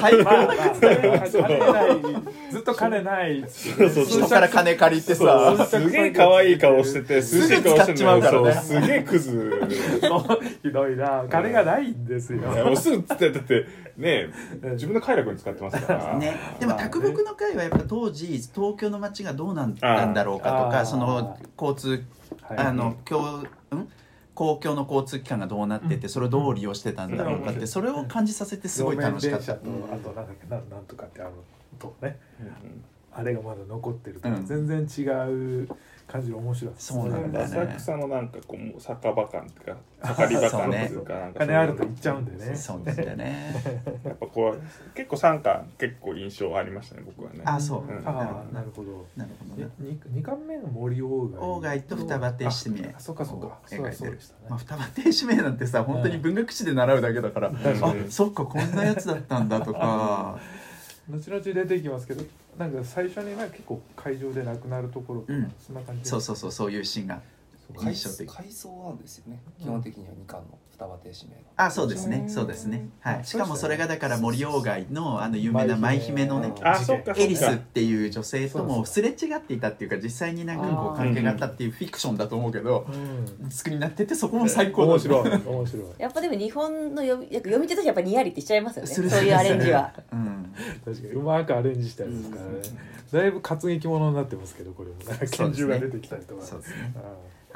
[0.00, 5.66] 最高なまあまあ金ないずっと金ない人から金借りてさ。
[5.68, 8.52] すげえ可愛い顔しててすぐ涼しい顔して使っちまうからね。
[8.52, 9.60] すげえクズ。
[10.62, 11.24] ひどいな。
[11.28, 12.42] 金がないんですよ。
[12.42, 14.28] もうすぐつってだってね
[14.74, 16.16] 自分の快楽に使ってますから。
[16.16, 22.04] ね、でも卓木の会はやっぱ当時東京の街がどうなんなんだろうかとかその交通
[22.42, 22.58] はい。
[22.58, 23.48] あの共ん？
[24.34, 29.54] 公共の交通機関がどうなっててそれをどう利用してたんだろうかってそれを感じさせてすごい楽しかった。
[29.54, 31.30] 路面電車とあとなんだっけななんとかってあの
[31.78, 32.18] とね。
[32.40, 32.84] うん。
[33.12, 34.44] あれがまだ残ってるからうん。
[34.46, 35.08] 全然違
[35.62, 35.68] う
[36.06, 37.58] 感じの面白さそうなんだよね。
[37.60, 42.54] 浅草のなんかこう酒場感っていうか盛り場感っていうかなんか金あると行っちゃうんでね。
[42.56, 43.54] そうなんだよね
[44.04, 47.42] やっぱこう結構参加結構印象ありましたね僕はね。
[47.44, 47.80] あそう。
[47.82, 48.08] うん。
[48.08, 49.06] ああなるほど。
[49.16, 49.62] なるほど。
[49.62, 49.68] ね。
[49.80, 53.46] え二二巻目が森鴎外鴎外と双葉亭四目あそうかそうか。
[53.46, 53.94] をそう描いてる。
[53.96, 54.40] そうでしたね。
[54.48, 57.52] まあ、双葉亭四目なんてさ本当に文学史で習うだけだから、あ
[58.08, 60.38] そっかこんなやつだったんだとか。
[61.08, 62.24] 後々出てきますけど
[62.58, 65.54] なんか最初にね結構会場で亡くなるところとか、うん。
[65.58, 67.20] そんな感じそうそうそうそういうシーンが
[67.82, 68.32] 印象的。
[68.32, 69.40] 回想なんですよね。
[69.60, 72.18] 基本的には2巻の双葉亭指名のあそうですね。
[72.18, 72.30] うん。
[72.30, 72.88] そうですね。
[73.00, 73.14] はい。
[73.20, 76.52] あしかもそれがだから森鴎外のあの有名な舞姫のね
[77.16, 85.30] エリスっていう女性ともすれ違っていたっていうか実際になんかこう関係があったっていうフィクションだと思うけどうん作りになっててそこも最高だ面白い。
[85.30, 85.84] 面白い。
[85.98, 88.88] やっぱでも日本の読み読み手としてやっぱニヤリってしちゃいますよね。
[88.88, 89.08] する。
[89.08, 89.92] そういうアレンジは。
[90.12, 90.54] うん。
[90.84, 91.12] 確かに。
[91.14, 92.78] うまくアレンジしてあるんですからね、
[93.12, 94.96] だいぶ活劇ものになってますけどこれも
[95.30, 96.92] 拳銃が出てきたりとかそうですね。
[96.96, 97.00] あ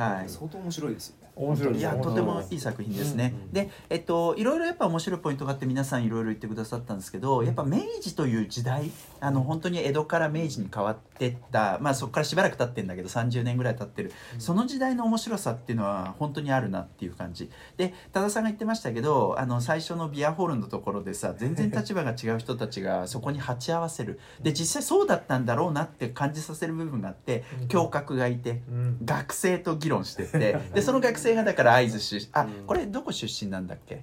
[0.00, 0.28] はい。
[0.28, 1.30] 相当面白いですよね。
[1.36, 1.76] あ面白い。
[1.76, 11.78] いやとてもいい作品ですね、うんうんでえっといろいろやっぱ面白いポイントがあって皆さんいろいろ言ってくださったんですけどやっぱ明治という時代あの本当に江戸から明治に変わってった。
[11.80, 14.12] まあそこからしばらく経ってんだけど30年ぐらい経ってる。
[14.38, 17.50] その時代の面白さっていうのは本当にあるなっていう感じ。
[17.76, 24.20] で多田さんが言ってましたけどあの最初のビアホールのところでさ全然立場が違う人たちがそこに鉢合わせる。
[24.40, 27.68] で実際そうだったんだろうなって感じさせる部分があってうん。
[27.68, 28.98] 教閣がいてうん。
[29.04, 32.66] 学生と議論してて でその学生がだから会津出あうん。
[32.66, 34.02] これどこ出身なんだっけ？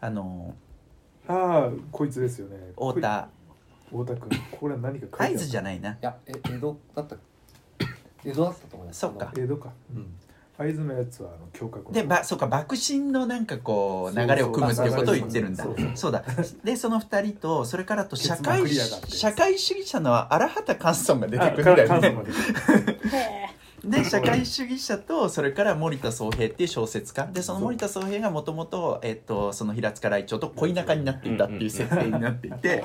[0.00, 0.54] あの
[1.26, 2.56] ああこいつですよね。
[2.74, 3.28] 太田。
[3.90, 4.30] 太田君。
[4.58, 5.90] これは何か会津じゃないな。
[5.92, 7.16] いやえ江戸だった
[8.24, 9.00] 江戸だったと思います。
[9.00, 9.32] そっか。
[9.36, 9.72] 江戸か。
[9.94, 10.06] うん。
[10.56, 11.92] 会津のやつはあの教閣の。
[11.92, 15.62] でばそうか幕臣のなんかこう流れを組むっていうことを言ってるんだ。
[15.64, 15.90] そうそう。
[15.94, 16.24] そうだ。
[16.64, 22.24] でその二人とそれからあと社ケ会社会主義者の荒畑寛尊が出てあくるんだよね
[23.84, 27.26] で社会主義者とそれから森田宗平っていう小説家。
[27.32, 29.00] でその森田宗平がもともと
[29.52, 32.84] その平塚来長と恋仲になっていたっていう設定になっていて。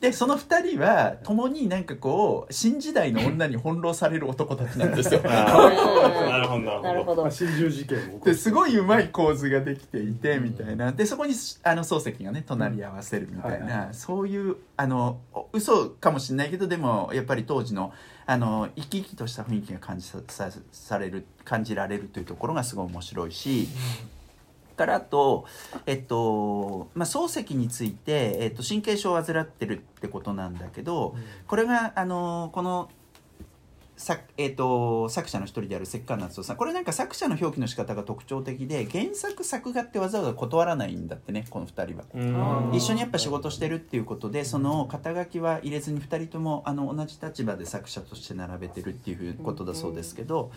[0.00, 5.20] でその二人は共になんかこう新時代の女に翻弄される男たちなんですよ。
[5.22, 7.22] なるほどーなるほど。
[7.22, 10.92] まあ心中事件ですごいうまい構図ができていてみたいな。
[10.92, 13.92] でそこにあの漱石がね隣り合わせるみたいな。
[13.92, 17.92] そういうあのお嘘かもしれないけどでもやっぱり当時の
[18.32, 23.68] あの生き生きとした雰囲気が感じささされる感じられるというところがすごい面白いし。
[24.74, 25.44] からあと、
[25.84, 31.14] えっとまあ、漱石について、えっと、神経症を患ってるってことなんだけど、
[31.46, 32.88] これがあのこの
[34.02, 36.56] 作,、えー、と作者の一人である関川夏夫さん。
[36.56, 42.04] これなんか作者の表記の仕方が特徴的で原作作画ってわざわざ断らないんだってねこの2人は。
[42.12, 42.74] うん。
[42.74, 50.50] 一緒にやっぱ仕事してるっていうことでその肩書きは入れずに2人ともあの同じ立場で作者として並べてるっていうことだそうですけど。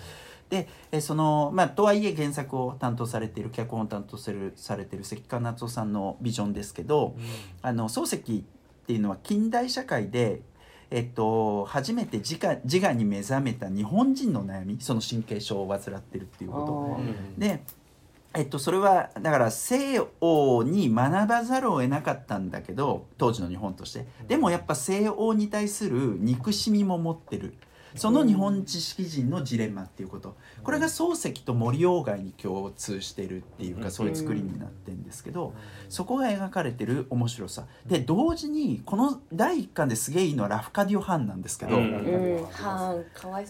[0.49, 7.15] でえそのまあとはいえ原作を担当されている脚本を担当されるされている関川夏夫さんのビジョンですけど
[7.63, 8.43] あの漱石っ
[8.85, 10.41] ていうのは近代社会で
[10.91, 16.99] えっと、初めて自我自我に目覚めた日本人の悩みその神経症を患ってるっていうこと。
[16.99, 17.61] あで、
[18.33, 24.05] えっと、それはだから西欧に学ばざるを得なかったんだけど当時の日本として。
[24.27, 27.55] でもやっぱ西欧に対する憎しみも持ってる
[27.93, 30.35] その日本知識人のジレンマっていうこと。
[30.63, 35.53] これが漱石と森鴎外に共通してるっていうかそういう作りになってるんですけど
[35.89, 37.65] そこが描かれてる面白さ。
[37.85, 41.77] で同時にこの第一巻ですげえいいのはラフカディオ・ハンなんですけど、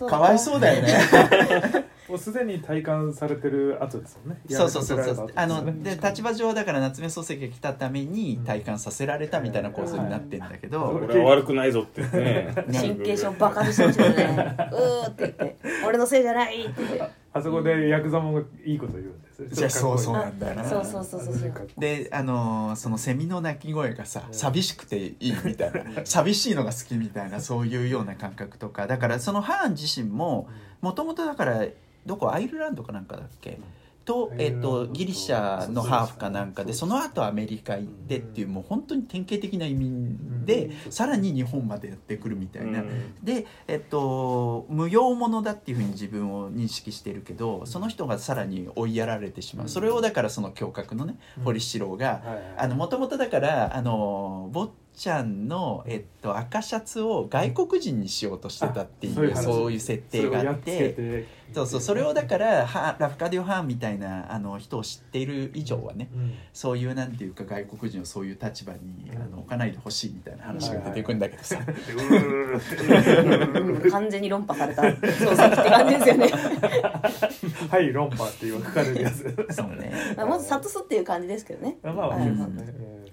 [0.09, 4.41] かわいそうだよねもうすでに体感されてる後ですもんね。
[4.49, 5.31] そうそうそうそう。
[5.35, 12.53] あやらせてられた後ので立場上だから夏目漱石が来たために体感させられたみたいな構造になってんだけど、俺は悪くないぞってね。
[12.71, 14.55] 神経症バカにしてましたよね。
[14.71, 15.57] うーって言って。
[15.87, 17.25] 俺のせいじゃないって言って。
[17.33, 21.51] あそこでヤクザモンがいいこと言うんですよじゃあそうそうなんだよなそうそうそうそうそう。
[21.77, 26.05] であのーそのセミの鳴き声がさ寂しくていいみたいな。
[26.05, 28.87] 寂しいのが好きみたいなそういうような感覚とか。
[28.87, 30.47] だからそのハーン自身も
[30.79, 31.65] もともとだから
[32.05, 33.59] どこアイルランドかなんかだっけ？
[34.05, 42.83] と,、えっとギリシャのハーフかなんかでその後アメリカ行ってっていうもう本当に典型的な移民でさらに日本までやってくるみたいな。
[43.23, 49.69] で、えっと、無用者だっていうふうに自分を認識してるけどその人がさらに追いやられてしまう。
[49.69, 52.21] それをだからその胸郭のね堀四郎が
[52.57, 59.43] あのもともとだからあの坊ちゃんの、えっと、赤シャツを外国人にしようとしてたっていうあそういう話。
[59.43, 61.27] そういう設定があって。
[61.53, 66.09] そうそうそれをだからはラフカディオ・ハーンみたいなあの人を知っている以上はね
[66.53, 72.45] そういうなんていうか外国人をそういう立場にあの置かないでほしいみたいな話が出てくるんだけどさ、うん
[73.91, 74.81] 完全に論破された。
[74.81, 76.27] 漱石って感じですよね。
[77.69, 79.23] はい論破っていう書かれるやつ。
[79.51, 79.93] そうね。
[80.17, 81.77] まあまず諭すっていう感じですけどね。
[81.83, 83.04] まあまあはいそうですね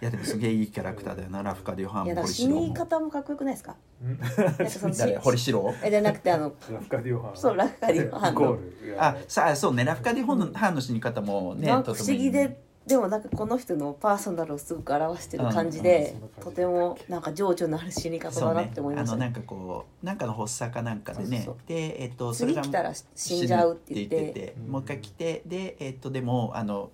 [0.00, 1.42] いやでもすげえいいキャラクターだよな。
[1.42, 3.76] ラフカディオ・ハーンいやだから死に方もかっこよくないですか？
[4.04, 4.18] うん。
[4.18, 5.16] なんかそのし誰？
[5.16, 5.74] 堀四郎？
[5.82, 7.36] えじゃなくてあのラフカディオハン。
[7.36, 8.40] そうラフカディオハンの。
[8.42, 8.96] イコール。
[9.02, 9.84] あさあそうね。
[9.84, 12.18] ラフカディオ・ハーンの死に方もねなんか不とても。
[12.18, 16.22] いい思議ででもなんかこの人のパーソナルをすごく表してる感じでうん。
[16.24, 19.16] うんとてもなんか情緒のある死に方そうねだなって思いました。
[19.16, 19.24] ね。
[19.24, 21.38] あのなんかこうなんかの発作かなんかでね。
[21.38, 26.90] そうそうでえっとそれが次来たら死んじゃうって言ってもう一回来てでえっとでもあの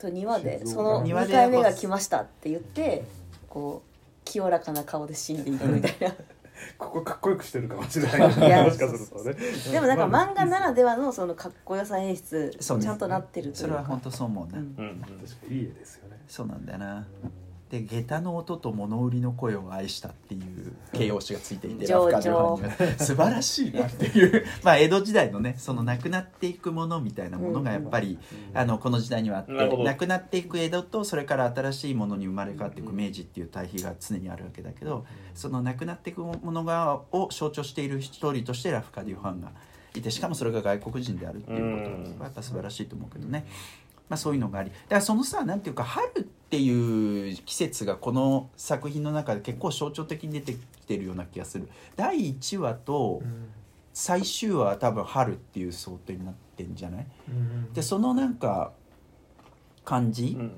[0.00, 3.04] そう庭でその2庭で回目が来ましたって言って
[3.48, 3.90] こう
[4.24, 6.14] 清らかな顔で死んでいくみたいな。
[6.76, 9.34] ここかっこよくしてるかもしれないいやもしかするとね。
[9.72, 12.86] でもなんかまあ漫画ならではのそのかっこよさ演出ちそうね。
[12.86, 13.58] ゃんとなってるというか。
[13.60, 14.64] それは本当そう思うな、うん。
[14.78, 15.56] うん確かに。
[15.56, 16.20] いい絵ですよね。
[16.28, 16.96] そうなんだよな。
[16.96, 17.04] うん
[17.70, 24.44] で下駄の音と物売りの声を愛したっていう形容詞がついていて情緒ラフ素晴らしいなっていう。
[24.64, 28.18] まあ江戸時代のねそのなくなっていくものみたいなものがやっぱり、
[28.54, 29.52] あのこの時代にはあって
[29.84, 39.52] なくなっていく江戸とそれから新しいものに生まれ変わっていく明治っていう対比が常にあるわけだけどそのなくなっていくものがを象徴している一人としてラフカディオ・ハンが
[39.94, 43.46] いてしかもそれが外国人であるっていうことはやっぱ素晴らしいと思うけどね。
[44.10, 44.70] まあ、そういうのがあり。
[44.70, 51.68] だからそのさなんていうか春っていう季節がこの作品の中で結構象徴的に出てきてるような気がする。
[51.96, 53.22] 第1話と
[53.94, 57.06] 最終話は多分春っていう想定になってんじゃない？
[57.72, 58.72] でそのなんか
[59.84, 60.52] 感じ、うん。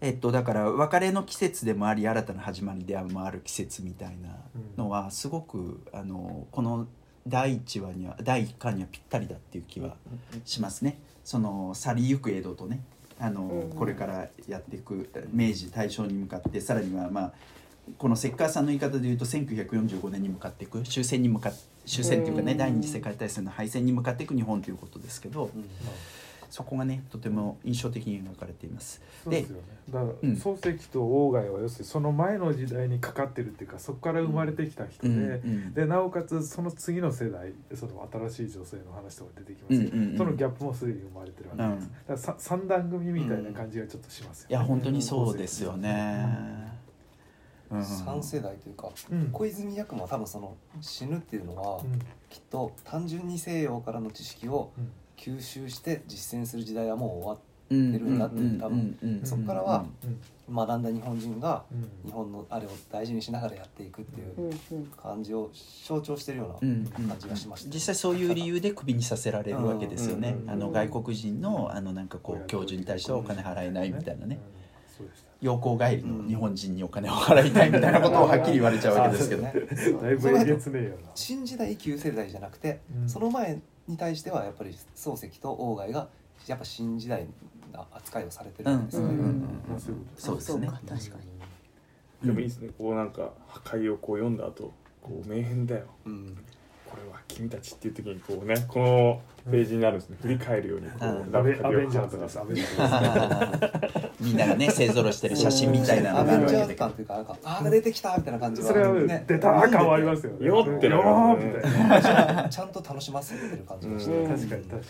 [0.00, 4.36] えっとだから別れの季節でもあり新たな始まりでもある季節みたいな
[4.76, 6.88] のはすごくあのこの
[7.26, 9.94] 第1話には第1巻にはぴったりだっていう気は
[10.44, 10.98] しますね。
[11.24, 12.80] その去りゆく江戸とね
[13.18, 17.32] あの、うんこれからやっていく明治大正に向かってさらにはまあ
[17.98, 21.54] この関川さんの言い方で言うと1945年に向かっていく終戦に向かっ
[21.86, 22.58] 終戦っていうかね、うん。
[22.58, 25.50] 第二次世界大戦の敗戦に向かっていく日本ということですけど、
[26.52, 29.00] そこがねとても印象的に描かれています。
[29.24, 29.62] そうですよね。
[29.88, 30.32] だから、うん。
[30.34, 35.28] 漱石と鴎外は要するにその前の時代にかかってるっていうかそこから生まれてきた人で、うんう
[35.70, 40.18] んでなおかつその次の世代その新しい女性の話とか出てきますけど、うんうんうん。
[40.18, 41.80] そのギャップもすでに生まれてるわけで。
[41.80, 41.92] す、うん。
[41.92, 46.26] だからさ三段組みたいな感じがちょっとしますよね、いや本当にそうですよね。
[47.70, 47.80] うん。
[47.80, 49.30] 3世代というかうん。
[49.32, 51.98] 小泉八雲は多分その死ぬっていうのはうん。
[52.28, 54.90] きっと単純に西洋からの知識をうん
[55.22, 57.42] 吸収して実践する時代はもう終わって
[57.74, 59.86] るんだって多分そこからは
[60.52, 61.64] 学んだ日本人が
[62.04, 65.50] 日本のあれを大事にしながらやっていくっていう感じを
[65.86, 70.36] 象徴してるような感じがしました、実際そういう理由でクビにさせられるわけですよね。
[70.46, 74.40] 外国人のあのなんかこう教授に対してはお金払えないみたいなね。
[75.40, 79.42] 陽光帰りの日本人にお金を払いたいみたいなことをはっきり言われちゃうわけですけど。
[79.42, 79.52] ね
[80.00, 86.08] だいぶえげつねえよな新時代旧世代じゃなくて、うんその前に対してはやっぱり漱石と鴎外が
[86.46, 87.26] やっぱ新時代
[87.72, 89.06] な扱いをされてるんですね、
[89.78, 91.16] そういうことそうですね確か
[92.22, 92.26] に。
[92.26, 92.70] でもいいですね。
[92.78, 95.86] こうなんか破壊をこう読んだ後こう名編だよ。
[96.06, 96.44] うん
[96.92, 100.18] これは君たちっていう時にこうねこのページになるんですね。
[100.20, 109.24] 振り返るようにこうベアベンジャーズズですアベンジャーズ みんながね勢ぞろいしてる写真みたいなのがあアベンジャーズ感というかなんかあー出てきたみたいな感じはそれはね。
[109.26, 110.46] 出た感はありますよね。
[110.46, 114.28] よってなよーみたいなちゃんと楽しませてる感じがして、うん。
[114.28, 114.86] 確かに確か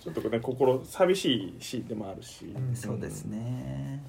[0.00, 2.76] ちょっとね心寂しいシーンでもあるし、うん。
[2.76, 4.02] そうですね。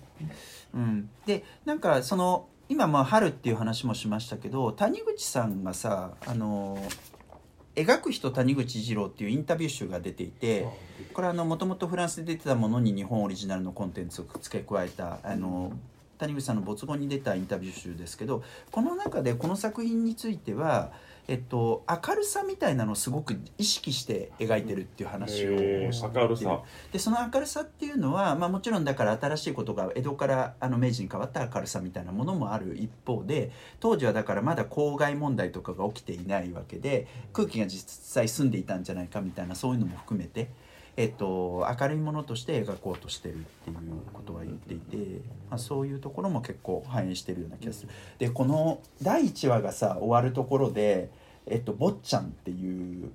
[0.73, 6.77] うん、でなんかその今まあ春っていう話もしましたけど谷口さんがさあの
[7.73, 10.67] 描く人谷口二郎っていうインタビュー集が出ていて
[11.13, 15.71] これはもともとフランスで出てたものに日本オリジナルのコンテンツを付け加えたあの
[16.17, 20.91] 谷口さんの没後に出たインタビュー集ですけどこの中でこの作品については、
[21.27, 26.61] えっと、明るさみたいなのをすごく意識して描いてるっていう話を明るさ。
[26.91, 40.49] でその明るさっていうのは、まあ、もちろんだから新しいことが江戸からあの明治に変わった明るさみたいなものもある一方で当時はだからまだ公害問題とかが起きていないわけで空気が実際澄んでいたんじゃないかみたいなそういうのも含めて、
[40.97, 43.77] えっと、明るいものとして描こうとしてるっていう
[44.13, 47.89] ことは言っていて、まあ、そういうところも結構反映してるような気がする。
[48.17, 51.09] でこの第1話がさ終わるところで
[51.47, 53.11] 「えっと、坊ちゃん」っていう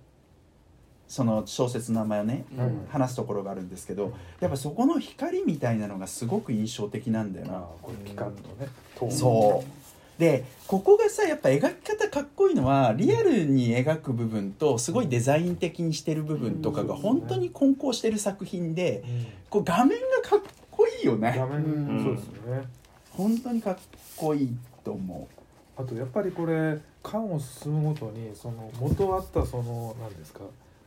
[1.09, 7.65] その小説の名前をねうん話すところがあるんですけどやっぱそこの光みたいなのがすごく印象的なんだよな。
[7.83, 8.69] これピカッとね
[9.11, 9.80] そう
[10.21, 19.03] でここがさやっぱ描き方かっこいいのはリアルに描く部分とすごいデザイン的にしてる部分とかが本当に混交してる作品で
[19.49, 21.35] こう画面がかっこいいよね。
[21.37, 22.05] 画面うん。
[22.05, 22.65] そうですよね。
[23.13, 23.79] 本当にかっ
[24.17, 25.29] こいいと思
[25.77, 30.41] あとやっぱりこれ巻を進むごとにその元あったその何ですか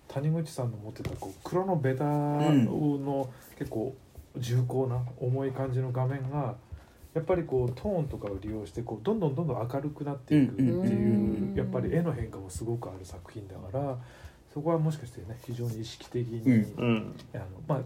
[0.07, 3.95] 谷口さんの持ってたこう黒のベタの結構
[4.37, 6.55] 重厚な重い感じの画面が
[7.13, 13.97] やっぱりこうトーンとかを利用してこうどんどんどんどん明るくなっていくってうんうんいうやっぱり絵の変化もすごくある作品だから
[14.53, 17.15] そこはもしかしてね非常に意識的に、うんうん。
[17.33, 17.81] あのまあ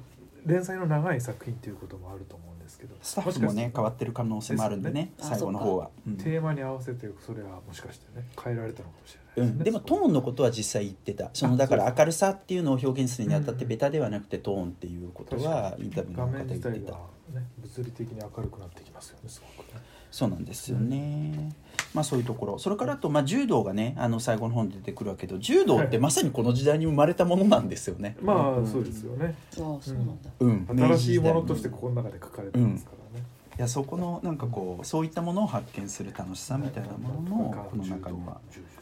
[0.46, 5.14] 連載の長い作品っていうこともあると思うんですけどうスタッフもね変わってる可能性もあるんでねね。
[5.18, 5.90] 最後の方は。
[6.06, 6.18] うん。
[6.18, 11.30] テーマに合わせてそれはもしかしてね変えられたのかもしれうないですね、ん、でもトーンのことは実際言ってた。
[11.34, 13.70] そのだから明るさっていうのを表現するにあたってうん。
[13.70, 16.98] ベタではなくてトーンっていうことはインタビューの画方で言ってた。
[17.34, 19.82] ね、物理的に明るくなってきますよねすごくね。
[20.10, 21.52] そうなんですよね、
[21.94, 22.60] まあそういうところ。
[22.60, 29.36] それからあと、まあ、柔道がねあの最後の方に出てくるわけど柔道ってまさにこの時代に生まれたものなんですよね、まあそうですよね。
[29.52, 33.26] ああそうなんだ、うん、新しいものとしてここの中で書かれてますからね、
[33.58, 38.78] いやそこのなんかこうそういったものを発見する楽しさみたいなものもこの中には柔術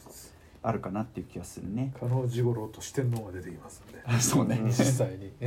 [0.66, 1.92] あるかなっていう気がするね。
[1.98, 4.02] 加納治五郎と四天王が出てきますんで。
[4.04, 4.60] あそうね。
[4.64, 5.32] 実際に。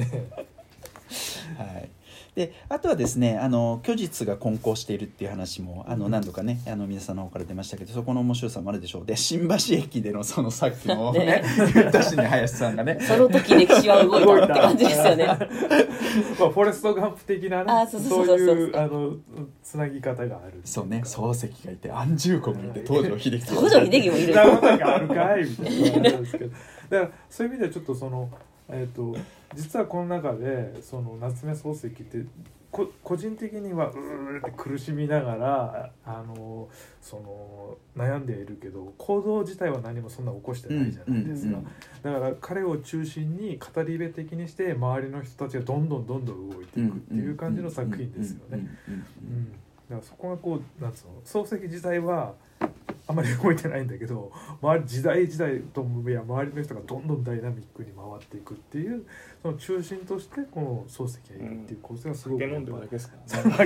[1.57, 1.89] はい、
[2.35, 9.05] であとはですねあの虚実が混交しているっていう話もあの何度かねあの皆さんの方から出ましたけどそこの面白さもあるでしょう。
[9.05, 15.25] で新橋駅でのそのさっきのね言ったしね林さんがねその時歴史は動いたって感じですよね。
[15.27, 19.15] まあフォレストガンプ的なねあそういうあの
[19.63, 20.61] つなぎ方がある。
[20.63, 26.49] そうね漱石がいて安住国にいて東条英機東条英機もいるなことがあるかいみたいな感じなんですけど
[26.89, 28.29] だからそういう意味ではちょっとその
[28.69, 29.15] えっ、と
[29.55, 32.25] 実はこの中でその夏目漱石って
[32.71, 36.69] こ個人的にはうーって苦しみながらあの
[37.01, 41.57] その悩んでいるけど行動自体は何もそんな起こしてないじゃないですか、
[42.03, 48.67] だから彼を中心に語り部的にして周りの人たちがどんどんどんどん動いていくっていう感じの作品ですよね。
[48.87, 49.51] うん、
[49.89, 52.35] だからそこがこうなんつうの漱石自体は
[53.07, 59.03] あまり動いてないんだけど周り時代時代といや周りの人がどんどんダイナミックに回っていくっていう
[59.41, 63.15] その中心としてこの漱石がいるっていう構成がすごく酒飲んでるだけですか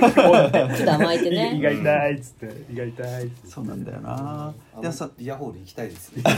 [0.00, 0.12] ね。
[0.12, 1.56] ちょっと甘えてね。
[1.56, 6.22] 胃が痛いっつって胃が痛いっつってそうなんだよなあでもさのビアホール行きたいですね。
[6.22, 6.28] す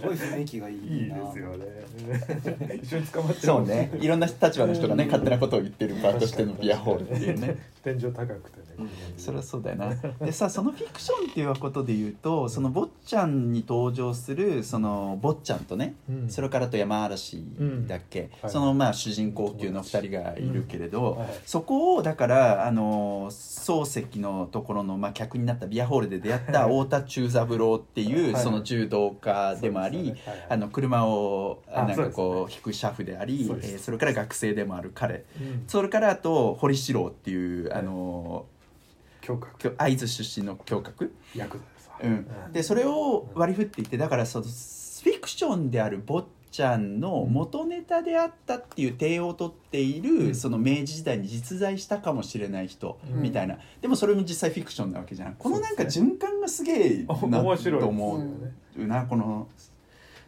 [0.00, 2.80] ごい雰囲気がいいいいなですよね。
[2.82, 3.90] 一緒に捕まってるそうね。
[4.00, 9.94] いろんな立場の人がね勝手なことを言ってる場としてのビアホールっていうね天井高くてね、そりゃそうだよな。
[9.94, 16.30] でさそのフィクションっていうことで言うとその坊ちゃんに登場するその坊ちゃんとねうん。
[16.30, 17.44] それからと山嵐
[17.88, 18.52] だっけ、はい。
[18.52, 21.28] そのまあ主人公級の2人がいるけれど、うんはい。
[21.44, 28.42] そこをだからあの漱石のところの、まあ、客になったビアホールで出会った太田忠三郎っていう、はい。
[28.42, 30.14] その柔道家でもあり、
[30.48, 35.24] あの車をあなんかこそう引く車夫でありそえーそれから学生でもある彼。
[35.40, 35.64] うん。
[35.66, 38.46] それからあと堀四郎っていうあの
[39.26, 41.96] 胸郭会津出身の侠客、ヤクザですわ。
[42.02, 50.34] うん、でそれを割り振っていってだからそのフィクションである坊ちゃんの元ネタであったっていう体を取っている、うん。
[50.34, 53.22] その明治時代に実在したかもしれない人うん。
[53.22, 55.34] みたいな、でもそれも実際フィクションなわけじゃん。
[55.34, 58.24] このなんか循環がすげえな面白いと思
[58.76, 59.48] う、なこの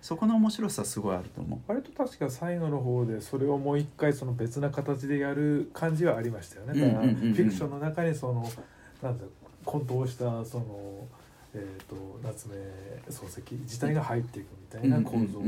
[0.03, 6.80] そこの面白さすごいあると思あれと確か最後の方でそれをもう一回その別な形でやる感じはありましたよね。
[6.80, 8.49] だからフィクションの中にその
[9.03, 9.24] なんだ
[9.64, 11.09] 混沌したその
[11.55, 12.55] えー、と夏目
[13.09, 14.46] 漱石自体が入っていく
[14.78, 15.42] いな構造を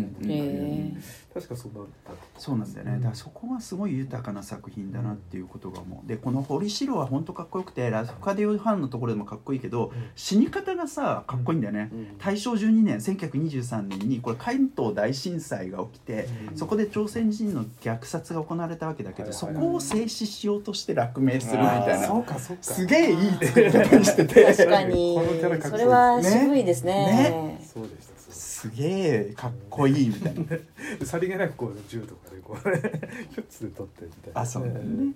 [1.35, 2.17] 確かそんなだったう。
[2.39, 2.97] そうなんだよね。
[2.97, 6.09] だからそこがすごい豊かな作品だなっていうことが思う。
[6.09, 12.19] でこの堀城は本当かっこよくてラフカディオ・ファンのところでもかっこいいけど死に方がさかっこいいんだよね、うん。
[12.19, 16.57] 大正12年1923年にこれ関東大震災が起きて、うん。
[16.57, 22.63] そこで朝鮮人の虐殺が行われたわけだけど、そこを静止しようとして落命するみたいあーそなうかそうか。
[22.63, 24.45] すげえいい作り方にしてて。
[24.45, 25.15] 確かに。
[25.15, 26.93] このキャラかっこいいそれは渋いですね。
[26.95, 27.65] ね。
[27.67, 28.20] そうでした
[28.61, 30.45] すげえかっこいいみたいな。
[30.45, 30.61] で
[31.07, 32.83] さりげなくこう銃とかでこうね
[33.35, 34.41] ひょっつで取ってみたいな。
[34.43, 35.13] あそうだね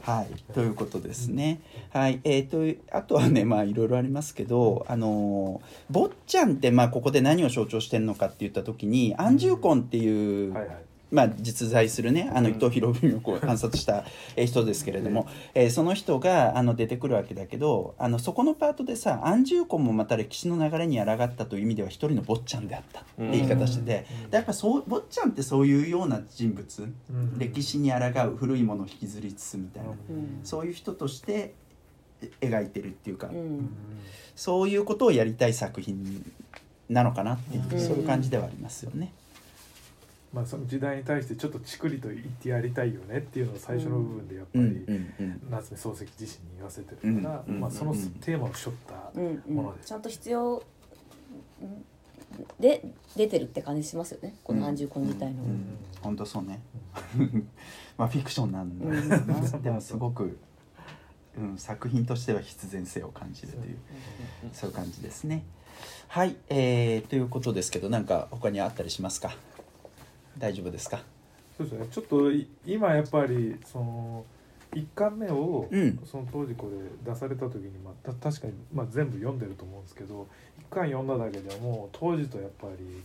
[0.00, 0.54] はい。
[0.54, 2.20] ということですね、はい。
[2.24, 10.76] えー、とあとはねまあいろいろありますけどあのー坊ちゃんってまあここで何を象徴してるのかって言った時に安住婚っていう、はいはい
[11.10, 12.54] まあ、実在するねあのうん。
[12.56, 14.04] 伊藤博文をこう観察した
[14.36, 27.38] えー人ですけれども、えーその人があの出てくるわけだけどあのそこのパートでさ安住婚もまた歴史の流れに抗ったという意味では一人の坊ちゃんであったって言い方してて、でやっぱそう坊ちゃんってそういうような人物、うん。
[27.38, 27.96] 歴史に抗
[28.28, 30.40] う古いものを引きずりつつみたいな、うん。
[30.44, 31.54] そういう人として
[32.22, 33.30] え描いてるっていうか、
[34.36, 36.24] そういうことをやりたい作品
[36.88, 37.80] なのかなっていう、うん。
[37.80, 39.12] そういう感じではありますよね。
[40.32, 50.62] まあその時代に対してちょっとチクリと言ってやりたいよねっていうのを最初の部分でやっぱりうんうんうん夏目漱石自身に言わせてるから、うんまあ、そのうんテーマを背負ったうんうんものですちゃんと必要
[51.62, 51.84] うん
[52.60, 52.84] で
[53.16, 54.34] 出てるって感じしますよね。
[54.44, 55.64] この安住婚自体の、うん
[56.00, 56.60] 本当そうね。
[57.98, 59.18] まあフィクションなんだろうな
[59.58, 60.38] でもすごく、
[61.36, 63.76] うん、作品としては必然性を感じるという。
[64.52, 65.42] そういう感じですね。
[66.08, 69.36] はい、えー、ということですけどなんか他にあったりしますか？
[70.40, 71.02] 大丈夫ですか？
[71.56, 71.86] そうですね。
[71.92, 74.24] ちょっとい今やっぱりその
[74.72, 75.98] 1巻目を、うん。
[76.10, 76.70] その当時こ
[77.04, 80.26] れ出された時に、まあ、た確かに、まあ、全部読んでると思うんですけど
[80.70, 83.02] 1巻読んだだけでも当時とやっぱり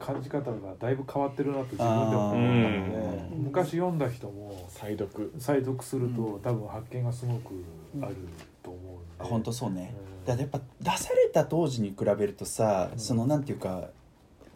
[0.00, 3.44] 感じ方がだいぶ変わってるなと自分でも思ったのでうん。
[3.44, 5.32] 昔読んだ人も再読。
[5.38, 6.40] 再読すると、うん。
[6.40, 7.62] 多分発見がすごく
[8.02, 8.16] ある
[8.62, 9.94] と思うんで、あ本当そうね。
[10.12, 12.98] うんだやっぱ出された当時に比べるとさ、うん。
[12.98, 13.88] そのなんていうか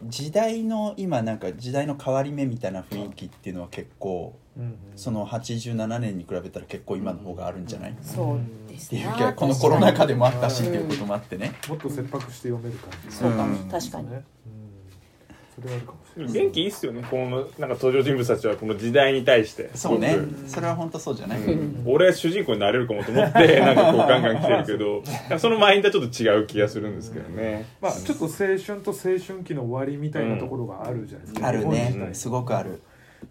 [0.07, 4.77] 時代の今なんか時代の変わり目みたいな雰囲気っていうのは結構うんうん。
[4.95, 9.01] その87年に比べたら結構今の方があるんじゃない、っそうですね。
[9.01, 13.15] ていうかこのコロナ禍でもあったしっていうこともあってね、もっと切迫して読める感じ。
[13.15, 14.52] そうかも、うん確かに、ね、うん、
[15.55, 16.33] それはあるかもしれない。
[16.33, 17.05] 元気いいっすよね。
[17.09, 19.69] このなんか登場人物たちはこの時代に対して。
[19.75, 20.17] そうね。
[20.47, 21.83] それは本当そうじゃない、うん。
[21.85, 24.83] 俺は主人公になれるかもと思って なんかこうガンガン来てるけ
[25.29, 25.39] ど。
[25.39, 27.65] そのマインドはちょっと違う気がするんですけどね。
[27.81, 32.81] まあちょっと青春と青春期の終わりみたいなところがあるじゃないですか、ある日本自ね体すごくある。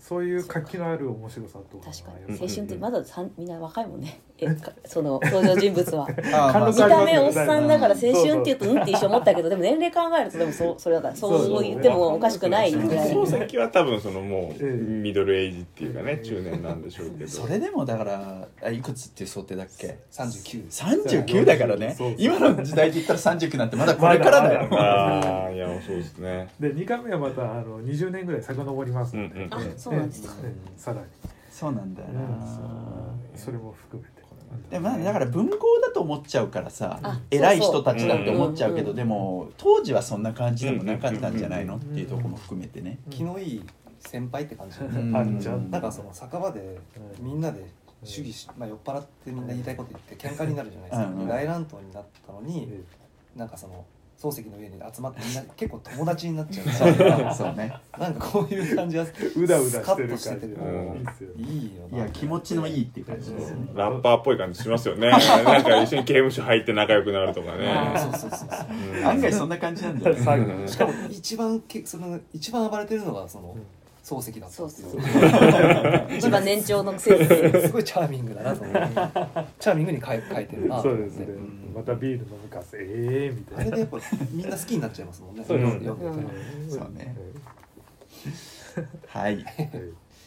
[0.00, 2.40] そういう活気のある面白さと確かうんに。
[2.40, 4.20] 青春ってまださんみんな若いもんね
[4.50, 6.06] えか その登場人物は。
[6.72, 17.30] 見た目おっさんだから青春って言うとうんって一緒思ったけどでも年齢考えるとでもそうそれだからそう言ってもおかしくないぐらい漱石は多分そのもうええミドルエイジっていうかね中年なんでしょうけど。
[17.30, 21.96] それでもだからあいくつっていう想定だっけ？39 39だからね。
[22.18, 26.48] 今の時代で言ったら39なんてまだこれからだよ、ま だああいやそうですね。
[26.60, 29.16] で2巻目はまたあの20年ぐらい遡ります。
[29.16, 29.42] ので、うん。
[29.42, 29.54] うん。
[29.54, 30.34] あそうなんですか。
[30.44, 31.06] ええさらに、
[31.50, 34.21] そうなんだよな、それも含めて
[34.70, 41.76] でもまあだから文豪だと思っちゃうからさあ偉い人たちだって思っちゃうけど、でも当時はそんな感じでもなかったんじゃないの？
[41.76, 43.62] っていうところも含めてね、気のいい
[43.98, 45.38] 先輩って感じ、うんあん。
[45.38, 45.70] ちゃん。
[45.70, 46.78] なんかその酒場で
[47.20, 47.64] みんなで
[48.04, 51.28] 主義し、まあ、酔っ払ってみんな言いたいこと言って喧嘩になるじゃないですか、うんうん。
[51.28, 53.84] 大乱闘になったのに、えなんかその
[54.22, 56.68] 漱石の家に集まってみんな結構友達になっちゃう。
[56.70, 57.74] そうからそうね。
[57.98, 60.40] なんかこういう感じはうだうだしてるスカッとしてて。
[60.54, 61.40] 感じうん。
[61.44, 63.68] いいよねいや気持ちのいいっていう感じですよね。
[63.74, 65.10] ラッパーっぽい感じしますよね。
[65.10, 65.16] な
[65.58, 69.02] んか一緒に刑務所入って仲良くなるとかそうねそうそうそうう。
[69.02, 69.06] ん。
[69.06, 70.68] 案外そんな感じなんだよね。
[70.68, 73.62] しかも一番けその一番暴れてるのがそのうん
[74.02, 78.78] 漱石だったそうっていそうう一番 年長のくせにすごいチャーミングだなと思って
[79.60, 81.26] チャーミングに書い書いてるなそうですね、
[81.74, 82.78] またビール飲むかせ。
[82.78, 83.62] ええみたいな。
[83.62, 83.98] あれでやっぱ
[84.32, 85.44] みんな好きになっちゃいますもんね。
[85.46, 87.14] そうね。
[89.06, 89.44] はい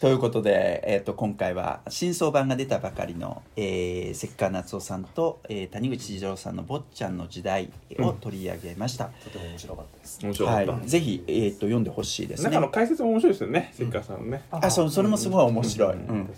[0.01, 10.19] ということで、えー、と今回は新装版が出たばかりの、えー、関川夏夫さんと、えー谷口次郎さんの「坊ちゃんの時代」を取り上げました、とても面白かったです。
[10.21, 12.49] 面白かった、はい、ぜひ、えー、と読んでほしいですね。
[12.49, 16.07] 中の解説も面白いですよね関川さんのね、あそうそれもすごい面白い、うん。
[16.07, 16.33] うん。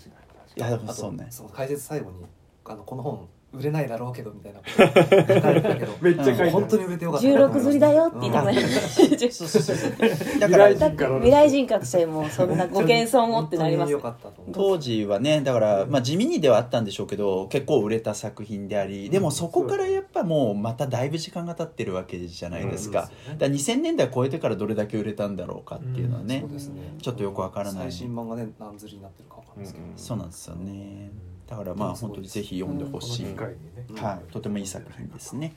[0.56, 1.26] いやでもそうね。
[1.30, 2.24] その解説最後に
[2.64, 5.92] あのこの本売れないだろうけどみたいなこと書いてたけど。
[6.02, 6.50] めっちゃ書いてある。
[6.50, 7.26] 本当に売れてよかった。
[7.26, 14.14] 16釣りだよって言ってもらえるそうそうそうそうだから未来人からもそんなご謙遜をってなります本
[14.52, 26.44] 当時はねだから、まあ、地味にではあったんでしょうけど結構売れた作品でありでもそこからやっぱもうまただいぶ時間が経ってるわけじゃないですか,、だから2000年代超えてからどれだけ売れたんだろうかっていうのはね、
[27.00, 27.82] ちょっとよくわからない。
[27.84, 29.92] 最新版がね何釣りになってるかわかんないですけど、うん。
[29.96, 31.10] そうなんですよね
[31.48, 33.26] だからまあ本当にぜひ読んでほしい、
[33.96, 35.54] はい、とてもいい作品ですね。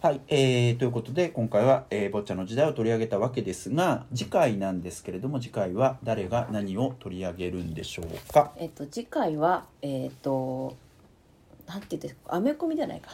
[0.00, 8.52] はい、えー、ということで今回は、えー、ボッチャの時代を取り上げたわけですが次回なんですけれども次回は誰が何を取り上げるんでしょうか？
[8.56, 10.74] えっと次回はえっと
[11.68, 13.10] なんて言ってアメコミじゃないか。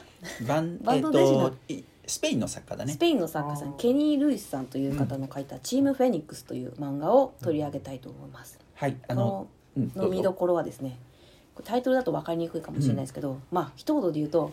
[0.49, 2.93] バン バンえードデジのといスペインの作家だね。
[2.93, 3.77] スペインの作家さん。
[3.77, 8.59] ケニー・ルイスさんという方の書いた「チーム・フェニックス」という漫画を取り上げたいと思います。
[8.75, 8.97] はい。
[9.09, 9.47] あこの、
[9.77, 10.99] うん、の見どころはですね
[11.65, 14.53] タイトルだと分かりにくいかもしれないですけど、まあ一言で言うと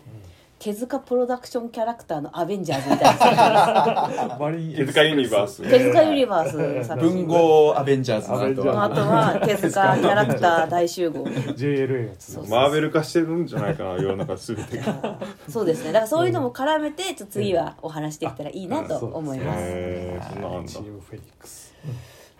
[0.58, 4.08] 手塚プロダクションキャラクターのアベンジャーズみたいな。
[4.76, 5.62] 手塚ユニバース。
[5.62, 15.18] 手塚ユニバース文豪アベンジャーズのあとは手塚キャラクター大集合 JLA マーベル化してるんじゃないかな世の中全てが
[15.50, 15.92] そうですね。
[15.92, 20.72] だからそういうのも絡めてちょっと次はお話できたらいいなと思います、へえそんなんだ。
[20.72, 21.74] チームフェニックス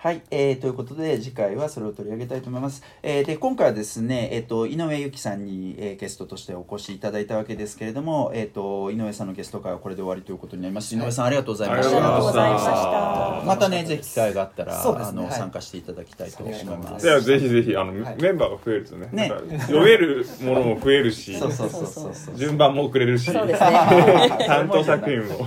[0.04, 2.82] はい、えーということで次回はそれを取り上げたいと思います。
[3.02, 10.94] えーで今回はですね、えー、と井上由紀さんに、えーゲストとしてお越しいただいたわけですけれども、えー、と井上さんのゲスト会はこれで終わりということになります。
[10.94, 12.64] 井上さんありがとうございましありがとうございまた。
[12.64, 13.42] した。
[13.46, 17.06] またねぜひ機会があったら、そうですあの、ねはい参加していただきたいと思います。
[17.06, 18.16] じゃあぜひぜひあの、はい。
[18.20, 19.28] メンバーが増えるとねね。
[19.30, 22.14] なんか読めるものも増えるしそうそうそうそう。
[22.14, 22.36] そう。
[22.36, 23.70] 順番も遅れるしそうですね。
[24.46, 25.46] 担当作品も。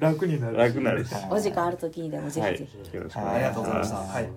[0.00, 1.14] 楽になる楽になるし。
[1.30, 2.58] お時間ある時にでもぜはいひ。
[2.58, 3.54] ぜひ、よろしくおはい願い。
[3.54, 4.28] しありがとうございまましたはい。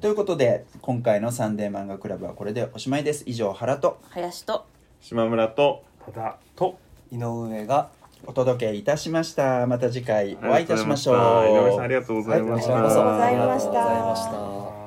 [0.00, 3.24] ということで今回のサンデー漫画クラブはこれでおしまいです。
[3.26, 4.66] 以上原と林と
[5.00, 6.78] す島村とただと
[7.12, 7.90] 井上が
[8.26, 9.66] お届けいたしました。
[9.66, 11.16] また次回お会いいたしましょう。
[11.16, 11.18] 井
[11.66, 12.74] 上さんありがとうございました。
[12.74, 14.24] ありがとうございまし
[14.74, 14.79] た